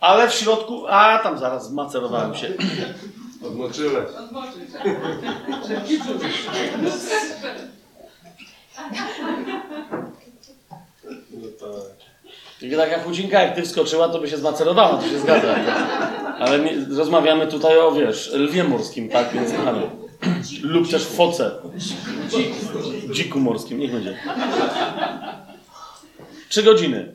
Ale 0.00 0.28
w 0.28 0.34
środku, 0.34 0.86
a 0.88 1.18
tam 1.18 1.38
zaraz 1.38 1.68
zmacerowałem 1.68 2.34
się. 2.34 2.52
Odmoczyłeś. 3.46 4.08
No 11.30 11.48
tak. 11.60 12.06
Tylko 12.60 12.76
taka 12.76 13.02
chucinka, 13.02 13.42
jak 13.42 13.54
ty 13.54 13.62
wskoczyła, 13.62 14.08
to 14.08 14.20
by 14.20 14.28
się 14.28 14.36
zmacerowała, 14.36 14.98
to 14.98 15.08
się 15.08 15.18
zgadza. 15.18 15.54
Ale 16.38 16.58
nie, 16.58 16.86
rozmawiamy 16.96 17.46
tutaj 17.46 17.78
o, 17.78 17.92
wiesz, 17.92 18.32
lwie 18.32 18.64
morskim, 18.64 19.08
tak? 19.08 19.32
Więc. 19.32 19.52
Lub 20.62 20.90
też 20.90 21.06
foce. 21.06 21.50
Dziku 23.12 23.40
morskim, 23.40 23.78
niech 23.78 23.92
będzie. 23.92 24.18
Trzy 26.48 26.62
godziny. 26.62 27.14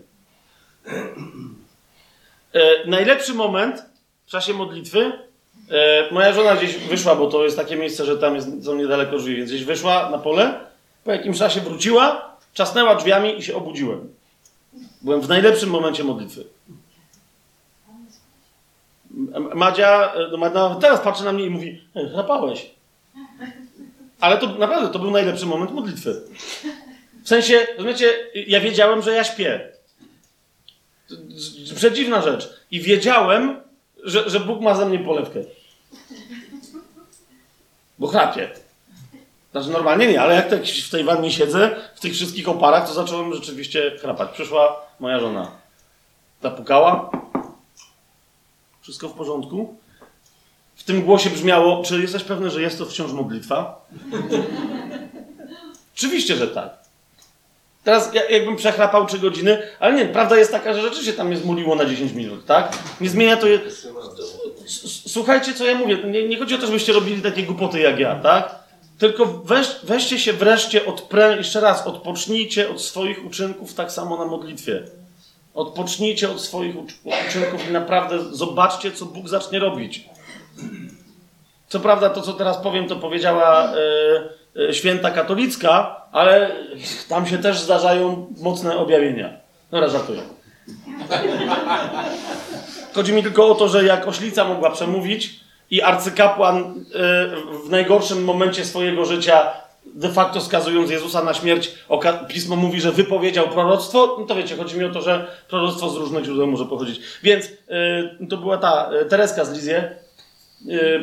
E, 2.54 2.88
najlepszy 2.88 3.34
moment 3.34 3.86
w 4.26 4.30
czasie 4.32 4.54
modlitwy. 4.54 5.31
E, 5.72 6.08
moja 6.12 6.34
żona 6.34 6.56
gdzieś 6.56 6.78
wyszła, 6.78 7.16
bo 7.16 7.28
to 7.28 7.44
jest 7.44 7.58
takie 7.58 7.76
miejsce, 7.76 8.06
że 8.06 8.18
tam 8.18 8.36
jest, 8.36 8.66
są 8.66 8.76
niedaleko 8.76 9.18
drzwi, 9.18 9.36
więc 9.36 9.50
gdzieś 9.50 9.64
wyszła 9.64 10.10
na 10.10 10.18
pole. 10.18 10.60
Po 11.04 11.12
jakimś 11.12 11.38
czasie 11.38 11.62
wróciła, 11.62 12.36
czasnęła 12.54 12.96
drzwiami 12.96 13.40
i 13.40 13.44
się 13.44 13.56
obudziłem. 13.56 14.14
Byłem 15.02 15.22
w 15.22 15.30
najlepszym 15.30 15.70
momencie 15.70 16.04
modlitwy. 16.04 16.44
Madzia, 19.54 20.14
e, 20.14 20.38
no 20.52 20.76
teraz 20.76 21.00
patrzy 21.00 21.24
na 21.24 21.32
mnie 21.34 21.46
i 21.46 21.50
mówi, 21.50 21.82
"Ej, 21.96 22.10
chrapałeś. 22.10 22.72
Ale 24.20 24.38
to 24.38 24.48
naprawdę, 24.48 24.90
to 24.94 25.00
był 25.00 25.12
najlepszy 25.12 25.46
moment 25.46 25.72
modlitwy. 25.72 26.22
W 27.24 27.28
sensie, 27.30 27.68
rozumiecie, 27.78 28.14
ja 28.48 28.60
wiedziałem, 28.60 29.02
że 29.02 29.12
ja 29.12 29.24
śpię. 29.24 29.70
Przedziwna 31.76 32.22
rzecz. 32.22 32.50
I 32.72 32.82
wiedziałem, 32.82 33.62
że, 34.04 34.30
że 34.30 34.40
Bóg 34.40 34.62
ma 34.62 34.76
ze 34.76 34.86
mnie 34.86 35.00
polewkę. 35.00 35.40
Bo 38.00 38.08
chrapię. 38.08 38.50
Znaczy 39.52 39.70
normalnie 39.70 40.08
nie, 40.08 40.22
ale 40.22 40.36
jak 40.36 40.50
tak 40.50 40.66
w 40.66 40.90
tej 40.90 41.04
wannie 41.04 41.32
siedzę, 41.32 41.76
w 41.96 42.00
tych 42.00 42.14
wszystkich 42.14 42.50
oparach, 42.50 42.88
to 42.88 42.94
zacząłem 42.94 43.34
rzeczywiście 43.34 43.92
chrapać. 44.02 44.30
Przyszła 44.32 44.76
moja 45.00 45.20
żona. 45.20 45.52
Zapukała. 46.42 47.12
Wszystko 48.82 49.10
w 49.10 49.14
porządku. 49.14 49.76
W 50.76 50.84
tym 50.84 51.02
głosie 51.02 51.30
brzmiało, 51.30 51.84
czy 51.84 52.02
jesteś 52.02 52.24
pewny, 52.24 52.50
że 52.50 52.62
jest 52.62 52.78
to 52.78 52.86
wciąż 52.86 53.12
modlitwa? 53.12 53.86
Oczywiście, 55.96 56.36
że 56.36 56.48
tak. 56.48 56.70
Teraz 57.84 58.14
ja- 58.14 58.30
jakbym 58.30 58.56
przechrapał 58.56 59.06
3 59.06 59.20
godziny, 59.20 59.62
ale 59.80 59.94
nie, 59.94 60.06
prawda 60.06 60.38
jest 60.38 60.52
taka, 60.52 60.74
że 60.74 60.82
rzeczywiście 60.82 61.14
tam 61.14 61.28
mnie 61.28 61.38
zmuliło 61.38 61.76
na 61.76 61.86
10 61.86 62.12
minut, 62.12 62.46
tak? 62.46 62.78
Nie 63.02 63.10
zmienia 63.10 63.38
to... 63.38 63.48
Je... 63.48 63.60
Słuchajcie, 65.08 65.54
co 65.54 65.66
ja 65.66 65.76
mówię. 65.76 65.98
Nie, 66.06 66.28
nie 66.28 66.38
chodzi 66.40 66.56
o 66.56 66.58
to, 66.58 66.66
żebyście 66.66 66.94
robili 66.94 67.22
takie 67.22 67.44
głupoty 67.44 67.80
jak 67.80 68.00
ja, 68.00 68.16
tak? 68.16 68.56
Tylko 68.98 69.26
weź, 69.26 69.68
weźcie 69.84 70.20
się 70.20 70.34
wreszcie 70.34 70.86
od 70.86 71.02
pre... 71.02 71.38
jeszcze 71.38 71.62
raz, 71.62 71.88
odpocznijcie 71.88 72.70
od 72.70 72.82
swoich 72.82 73.26
uczynków 73.26 73.74
tak 73.74 73.92
samo 73.92 74.18
na 74.18 74.26
modlitwie. 74.26 74.84
Odpocznijcie 75.54 76.32
od 76.32 76.42
swoich 76.42 76.76
ucz- 76.76 77.28
uczynków 77.30 77.70
i 77.70 77.72
naprawdę 77.72 78.20
zobaczcie, 78.36 78.92
co 78.92 79.06
Bóg 79.06 79.28
zacznie 79.30 79.60
robić. 79.60 80.10
Co 81.70 81.80
prawda, 81.80 82.10
to 82.10 82.22
co 82.22 82.34
teraz 82.34 82.58
powiem, 82.58 82.88
to 82.88 82.96
powiedziała 82.96 83.74
e, 83.74 84.70
e, 84.70 84.74
święta 84.74 85.12
katolicka, 85.12 86.02
ale 86.12 86.52
tam 87.10 87.28
się 87.28 87.38
też 87.38 87.60
zdarzają 87.60 88.34
mocne 88.38 88.78
objawienia. 88.78 89.30
Dobra, 89.72 89.90
żartuję. 89.90 90.22
Chodzi 92.94 93.14
mi 93.14 93.24
tylko 93.24 93.48
o 93.48 93.56
to, 93.56 93.68
że 93.68 93.84
jak 93.86 94.08
oślica 94.08 94.46
mogła 94.46 94.70
przemówić 94.70 95.40
i 95.72 95.82
arcykapłan 95.82 96.58
e, 96.58 96.64
w 97.66 97.70
najgorszym 97.70 98.24
momencie 98.24 98.66
swojego 98.66 99.06
życia, 99.06 99.52
de 99.86 100.10
facto 100.10 100.42
skazując 100.42 100.92
Jezusa 100.92 101.24
na 101.24 101.34
śmierć, 101.34 101.72
pismo 102.28 102.56
mówi, 102.56 102.82
że 102.82 102.92
wypowiedział 102.92 103.48
proroctwo, 103.48 104.16
no 104.20 104.26
to 104.26 104.36
wiecie, 104.36 104.58
chodzi 104.58 104.78
mi 104.78 104.86
o 104.86 104.90
to, 104.90 105.02
że 105.02 105.28
proroctwo 105.50 105.90
z 105.90 105.96
różnych 105.96 106.26
źródeł 106.26 106.48
może 106.48 106.66
pochodzić. 106.66 107.02
Więc 107.24 107.46
e, 107.46 108.28
to 108.30 108.38
była 108.38 108.58
ta 108.58 108.90
e, 108.90 109.06
Tereska 109.06 109.46
z 109.46 109.54
Lizie, 109.54 109.96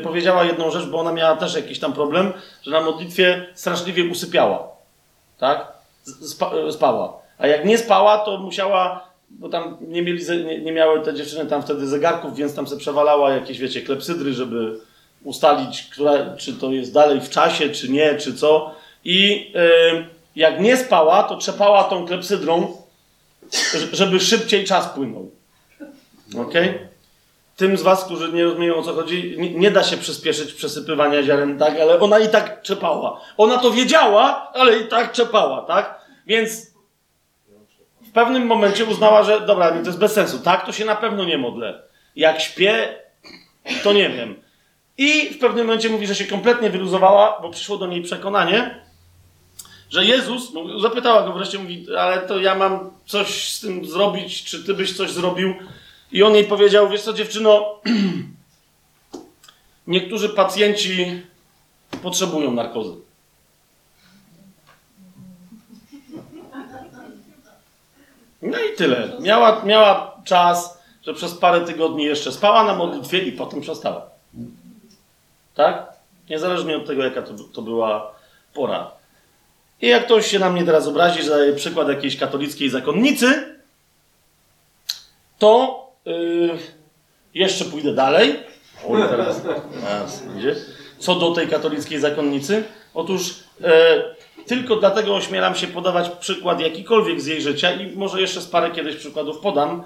powiedziała 0.03 0.45
jedną 0.45 0.71
rzecz, 0.71 0.87
bo 0.87 0.99
ona 0.99 1.13
miała 1.13 1.37
też 1.37 1.55
jakiś 1.55 1.79
tam 1.79 1.93
problem, 1.93 2.33
że 2.63 2.71
na 2.71 2.81
modlitwie 2.81 3.47
straszliwie 3.55 4.05
usypiała. 4.05 4.69
Tak? 5.39 5.73
Spa, 6.23 6.51
spała. 6.71 7.19
A 7.39 7.47
jak 7.47 7.65
nie 7.65 7.79
spała, 7.79 8.19
to 8.19 8.39
musiała, 8.39 9.08
bo 9.31 9.49
tam 9.49 9.77
nie, 9.81 10.03
mieli, 10.03 10.25
nie, 10.45 10.61
nie 10.61 10.73
miały 10.73 11.01
te 11.01 11.15
dziewczyny 11.15 11.47
tam 11.47 11.63
wtedy 11.63 11.87
zegarków, 11.87 12.37
więc 12.37 12.55
tam 12.55 12.67
se 12.67 12.77
przewalała 12.77 13.31
jakieś, 13.31 13.59
wiecie, 13.59 13.83
klepsydry, 13.83 14.33
żeby 14.33 14.79
ustalić, 15.25 15.91
czy 16.39 16.53
to 16.53 16.71
jest 16.71 16.93
dalej 16.93 17.21
w 17.21 17.31
czasie, 17.31 17.69
czy 17.69 17.89
nie, 17.89 18.15
czy 18.15 18.35
co. 18.35 18.75
I 19.05 19.51
e, 19.55 20.07
jak 20.37 20.61
nie 20.61 20.77
spała, 20.77 21.23
to 21.23 21.37
trzepała 21.37 21.85
tą 21.85 22.07
klepsydrą, 22.07 22.77
żeby 23.93 24.21
szybciej 24.21 24.65
czas 24.65 24.89
płynął. 24.89 25.31
Okej? 26.39 26.79
Tym 27.57 27.77
z 27.77 27.83
was, 27.83 28.05
którzy 28.05 28.33
nie 28.33 28.45
rozumieją 28.45 28.77
o 28.77 28.83
co 28.83 28.95
chodzi, 28.95 29.35
nie, 29.39 29.51
nie 29.51 29.71
da 29.71 29.83
się 29.83 29.97
przyspieszyć 29.97 30.53
przesypywania 30.53 31.23
ziaren, 31.23 31.59
tak? 31.59 31.81
Ale 31.81 32.01
ona 32.01 32.19
i 32.19 32.29
tak 32.29 32.63
czepała. 32.63 33.21
Ona 33.37 33.59
to 33.59 33.71
wiedziała, 33.71 34.53
ale 34.55 34.79
i 34.79 34.89
tak 34.89 35.13
czepała, 35.13 35.63
tak? 35.63 36.01
Więc 36.27 36.68
w 38.09 38.13
pewnym 38.13 38.47
momencie 38.47 38.85
uznała, 38.85 39.23
że 39.23 39.41
dobra, 39.41 39.71
to 39.71 39.87
jest 39.87 39.99
bez 39.99 40.13
sensu. 40.13 40.39
Tak, 40.39 40.67
to 40.67 40.73
się 40.73 40.85
na 40.85 40.97
pewno 40.97 41.25
nie 41.25 41.39
modlę. 41.39 41.83
Jak 42.17 42.41
śpię, 42.41 42.99
to 43.83 43.93
nie 43.93 44.11
wiem. 44.11 44.35
I 44.99 45.31
w 45.31 45.39
pewnym 45.39 45.67
momencie 45.67 45.89
mówi, 45.89 46.07
że 46.07 46.15
się 46.15 46.25
kompletnie 46.25 46.71
wyluzowała, 46.71 47.39
bo 47.43 47.51
przyszło 47.51 47.77
do 47.77 47.87
niej 47.87 48.03
przekonanie, 48.03 48.85
że 49.91 50.05
Jezus, 50.05 50.53
zapytała 50.83 51.23
go 51.23 51.33
wreszcie, 51.33 51.59
mówi, 51.59 51.87
ale 51.99 52.19
to 52.19 52.41
ja 52.41 52.55
mam 52.55 52.91
coś 53.07 53.53
z 53.53 53.61
tym 53.61 53.87
zrobić, 53.87 54.45
czy 54.45 54.65
ty 54.65 54.75
byś 54.75 54.97
coś 54.97 55.11
zrobił? 55.11 55.55
I 56.13 56.23
on 56.23 56.35
jej 56.35 56.45
powiedział, 56.45 56.89
wiesz 56.89 57.03
co 57.03 57.13
dziewczyno, 57.13 57.81
niektórzy 59.87 60.29
pacjenci 60.29 61.23
potrzebują 62.03 62.53
narkozy. 62.53 63.08
No 68.43 68.59
i 68.59 68.77
tyle. 68.77 69.13
Miała, 69.21 69.63
miała 69.65 70.21
czas, 70.25 70.83
że 71.03 71.15
przez 71.15 71.35
parę 71.35 71.61
tygodni 71.61 72.05
jeszcze 72.05 72.33
spała 72.33 72.65
na 72.65 72.75
modlitwie 72.75 73.19
i 73.19 73.33
potem 73.33 73.61
przestała. 73.61 74.11
Tak? 75.55 75.93
Niezależnie 76.31 76.77
od 76.77 76.87
tego, 76.87 77.05
jaka 77.05 77.23
to, 77.23 77.33
to 77.55 77.63
była 77.63 78.15
pora. 78.55 78.91
I 79.81 79.89
jak 79.89 80.05
ktoś 80.05 80.27
się 80.27 80.39
na 80.39 80.51
mnie 80.51 80.65
teraz 80.65 80.87
obrazi, 80.87 81.23
że 81.23 81.31
daje 81.31 81.53
przykład 81.53 81.89
jakiejś 81.89 82.17
katolickiej 82.17 82.71
zakonnicy, 82.71 83.59
to 85.39 85.83
yy, 86.05 86.59
jeszcze 87.35 87.65
pójdę 87.65 87.95
dalej. 87.95 88.43
O, 88.89 88.97
teraz, 89.09 89.43
teraz 89.81 90.23
będzie. 90.23 90.57
Co 90.99 91.15
do 91.15 91.31
tej 91.31 91.49
katolickiej 91.49 92.01
zakonnicy? 92.01 92.65
Otóż 92.95 93.35
e, 93.65 94.03
tylko 94.49 94.77
dlatego 94.77 95.15
ośmielam 95.15 95.55
się 95.55 95.67
podawać 95.67 96.11
przykład 96.11 96.61
jakikolwiek 96.61 97.21
z 97.21 97.27
jej 97.27 97.43
życia 97.43 97.73
i 97.73 97.97
może 97.97 98.21
jeszcze 98.21 98.41
z 98.41 98.47
parę 98.47 98.71
kiedyś 98.71 98.97
przykładów 98.97 99.39
podam, 99.39 99.85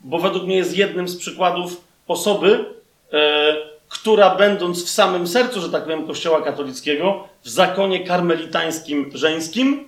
bo 0.00 0.18
według 0.18 0.44
mnie 0.44 0.56
jest 0.56 0.76
jednym 0.76 1.08
z 1.08 1.16
przykładów 1.16 1.84
osoby, 2.08 2.64
e, 3.12 3.56
która 3.88 4.34
będąc 4.34 4.84
w 4.84 4.90
samym 4.90 5.26
sercu, 5.26 5.60
że 5.60 5.70
tak 5.70 5.82
powiem, 5.82 6.06
kościoła 6.06 6.42
katolickiego, 6.42 7.28
w 7.42 7.48
zakonie 7.48 8.04
karmelitańskim 8.04 9.10
żeńskim, 9.14 9.84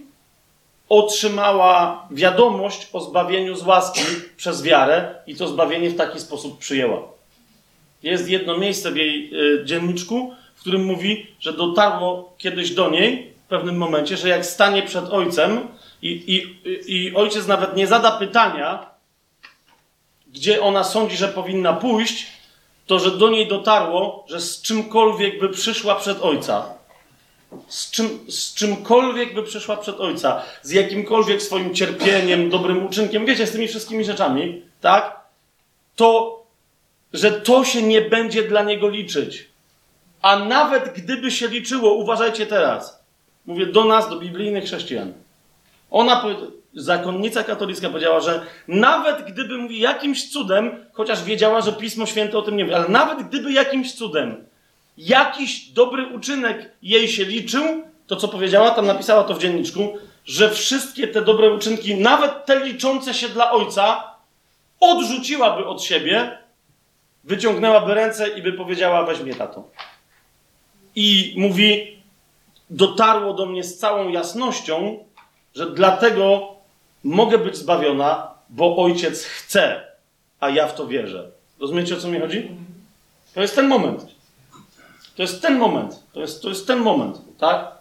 otrzymała 0.88 2.06
wiadomość 2.10 2.88
o 2.92 3.00
zbawieniu 3.00 3.56
z 3.56 3.62
łaski 3.62 4.02
przez 4.36 4.62
wiarę 4.62 5.14
i 5.26 5.36
to 5.36 5.48
zbawienie 5.48 5.90
w 5.90 5.96
taki 5.96 6.20
sposób 6.20 6.58
przyjęła. 6.58 7.02
Jest 8.02 8.28
jedno 8.28 8.58
miejsce 8.58 8.92
w 8.92 8.96
jej 8.96 9.30
y, 9.34 9.64
dzienniczku, 9.64 10.34
w 10.54 10.60
którym 10.60 10.84
mówi, 10.84 11.26
że 11.40 11.52
dotarło 11.52 12.34
kiedyś 12.38 12.70
do 12.70 12.90
niej 12.90 13.31
pewnym 13.52 13.76
momencie, 13.76 14.16
że 14.16 14.28
jak 14.28 14.46
stanie 14.46 14.82
przed 14.82 15.04
ojcem 15.04 15.68
i, 16.02 16.10
i, 16.10 16.36
i 16.86 17.14
ojciec 17.14 17.46
nawet 17.46 17.76
nie 17.76 17.86
zada 17.86 18.10
pytania, 18.10 18.86
gdzie 20.32 20.62
ona 20.62 20.84
sądzi, 20.84 21.16
że 21.16 21.28
powinna 21.28 21.72
pójść, 21.72 22.26
to 22.86 22.98
że 22.98 23.10
do 23.10 23.28
niej 23.28 23.48
dotarło, 23.48 24.24
że 24.28 24.40
z 24.40 24.62
czymkolwiek 24.62 25.40
by 25.40 25.48
przyszła 25.48 25.94
przed 25.94 26.22
ojca, 26.22 26.74
z, 27.68 27.90
czym, 27.90 28.08
z 28.28 28.54
czymkolwiek 28.54 29.34
by 29.34 29.42
przyszła 29.42 29.76
przed 29.76 30.00
ojca, 30.00 30.42
z 30.62 30.70
jakimkolwiek 30.70 31.42
swoim 31.42 31.74
cierpieniem, 31.74 32.50
dobrym 32.50 32.86
uczynkiem, 32.86 33.26
wiecie, 33.26 33.46
z 33.46 33.52
tymi 33.52 33.68
wszystkimi 33.68 34.04
rzeczami, 34.04 34.62
tak? 34.80 35.20
To, 35.96 36.42
że 37.12 37.32
to 37.32 37.64
się 37.64 37.82
nie 37.82 38.00
będzie 38.00 38.42
dla 38.42 38.62
niego 38.62 38.88
liczyć. 38.88 39.48
A 40.22 40.38
nawet 40.38 40.92
gdyby 40.94 41.30
się 41.30 41.48
liczyło, 41.48 41.94
uważajcie 41.94 42.46
teraz, 42.46 43.01
mówię 43.46 43.66
do 43.66 43.84
nas, 43.84 44.10
do 44.10 44.16
biblijnych 44.16 44.64
chrześcijan. 44.64 45.12
Ona, 45.90 46.24
zakonnica 46.74 47.44
katolicka 47.44 47.88
powiedziała, 47.88 48.20
że 48.20 48.46
nawet 48.68 49.32
gdyby, 49.32 49.58
mówi, 49.58 49.80
jakimś 49.80 50.30
cudem, 50.30 50.84
chociaż 50.92 51.24
wiedziała, 51.24 51.60
że 51.60 51.72
Pismo 51.72 52.06
Święte 52.06 52.38
o 52.38 52.42
tym 52.42 52.56
nie 52.56 52.64
mówi, 52.64 52.74
ale 52.74 52.88
nawet 52.88 53.28
gdyby 53.28 53.52
jakimś 53.52 53.94
cudem 53.94 54.44
jakiś 54.98 55.68
dobry 55.68 56.06
uczynek 56.06 56.72
jej 56.82 57.08
się 57.08 57.24
liczył, 57.24 57.62
to 58.06 58.16
co 58.16 58.28
powiedziała, 58.28 58.70
tam 58.70 58.86
napisała 58.86 59.24
to 59.24 59.34
w 59.34 59.38
dzienniczku, 59.38 59.98
że 60.24 60.50
wszystkie 60.50 61.08
te 61.08 61.22
dobre 61.22 61.50
uczynki, 61.52 61.94
nawet 61.94 62.46
te 62.46 62.64
liczące 62.64 63.14
się 63.14 63.28
dla 63.28 63.52
ojca, 63.52 64.14
odrzuciłaby 64.80 65.66
od 65.66 65.82
siebie, 65.82 66.38
wyciągnęłaby 67.24 67.94
ręce 67.94 68.28
i 68.28 68.42
by 68.42 68.52
powiedziała: 68.52 69.04
Weź 69.04 69.20
mnie, 69.20 69.34
tato. 69.34 69.68
I 70.94 71.34
mówi: 71.36 71.98
Dotarło 72.70 73.34
do 73.34 73.46
mnie 73.46 73.64
z 73.64 73.78
całą 73.78 74.08
jasnością, 74.08 75.04
że 75.54 75.70
dlatego 75.70 76.48
mogę 77.04 77.38
być 77.38 77.56
zbawiona, 77.56 78.30
bo 78.48 78.76
ojciec 78.76 79.24
chce, 79.24 79.86
a 80.40 80.50
ja 80.50 80.68
w 80.68 80.74
to 80.74 80.86
wierzę. 80.86 81.30
Rozumiecie 81.60 81.94
o 81.94 81.98
co 81.98 82.08
mi 82.08 82.20
chodzi? 82.20 82.50
To 83.34 83.40
jest 83.40 83.54
ten 83.54 83.68
moment. 83.68 84.06
To 85.16 85.22
jest 85.22 85.42
ten 85.42 85.58
moment. 85.58 86.02
To 86.12 86.20
jest, 86.20 86.42
to 86.42 86.48
jest 86.48 86.66
ten 86.66 86.78
moment, 86.78 87.18
tak? 87.38 87.72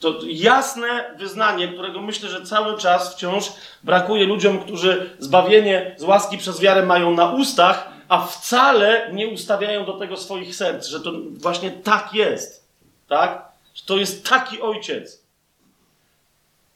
To 0.00 0.14
jasne 0.26 1.14
wyznanie, 1.18 1.68
którego 1.68 2.02
myślę, 2.02 2.28
że 2.28 2.42
cały 2.42 2.78
czas 2.78 3.14
wciąż 3.14 3.52
brakuje 3.82 4.24
ludziom, 4.24 4.58
którzy 4.58 5.10
zbawienie 5.18 5.94
z 5.98 6.02
łaski 6.02 6.38
przez 6.38 6.60
wiarę 6.60 6.86
mają 6.86 7.10
na 7.10 7.32
ustach, 7.32 7.88
a 8.08 8.26
wcale 8.26 9.10
nie 9.12 9.28
ustawiają 9.28 9.84
do 9.84 9.92
tego 9.92 10.16
swoich 10.16 10.56
serc, 10.56 10.86
że 10.86 11.00
to 11.00 11.12
właśnie 11.30 11.70
tak 11.70 12.14
jest. 12.14 12.68
Tak? 13.08 13.49
To 13.86 13.96
jest 13.96 14.28
taki 14.28 14.60
ojciec. 14.60 15.22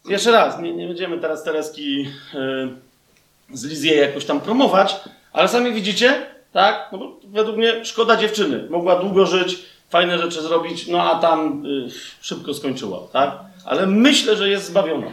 Jeszcze 0.09 0.33
raz, 0.33 0.61
nie, 0.61 0.73
nie 0.73 0.89
będziemy 0.89 1.19
teraz 1.19 1.45
Tereski 1.45 2.03
yy, 2.03 2.69
z 3.53 3.65
Lizie 3.65 3.95
jakoś 3.95 4.25
tam 4.25 4.41
promować, 4.41 4.97
ale 5.33 5.49
sami 5.49 5.73
widzicie, 5.73 6.27
tak? 6.53 6.89
No 6.93 6.99
bo 6.99 7.17
według 7.25 7.57
mnie 7.57 7.85
szkoda 7.85 8.17
dziewczyny. 8.17 8.67
Mogła 8.71 8.97
długo 8.97 9.27
żyć, 9.27 9.59
fajne 9.91 10.19
rzeczy 10.19 10.43
zrobić, 10.43 10.87
no 10.87 11.03
a 11.03 11.19
tam 11.19 11.67
y, 11.67 11.91
szybko 12.21 12.55
skończyła, 12.55 12.99
tak? 13.13 13.39
Ale 13.65 13.87
myślę, 13.87 14.37
że 14.37 14.49
jest 14.49 14.67
zbawiona. 14.67 15.07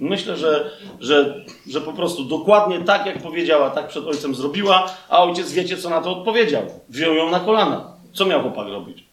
Myślę, 0.00 0.36
że, 0.36 0.70
że, 1.00 1.44
że 1.66 1.80
po 1.80 1.92
prostu 1.92 2.24
dokładnie 2.24 2.80
tak, 2.80 3.06
jak 3.06 3.22
powiedziała, 3.22 3.70
tak 3.70 3.88
przed 3.88 4.06
ojcem 4.06 4.34
zrobiła, 4.34 4.94
a 5.08 5.22
ojciec 5.22 5.52
wiecie, 5.52 5.76
co 5.76 5.90
na 5.90 6.00
to 6.00 6.18
odpowiedział. 6.18 6.62
Wziął 6.88 7.14
ją 7.14 7.30
na 7.30 7.40
kolana. 7.40 7.92
Co 8.12 8.26
miał 8.26 8.42
chłopak 8.42 8.68
robić? 8.68 9.07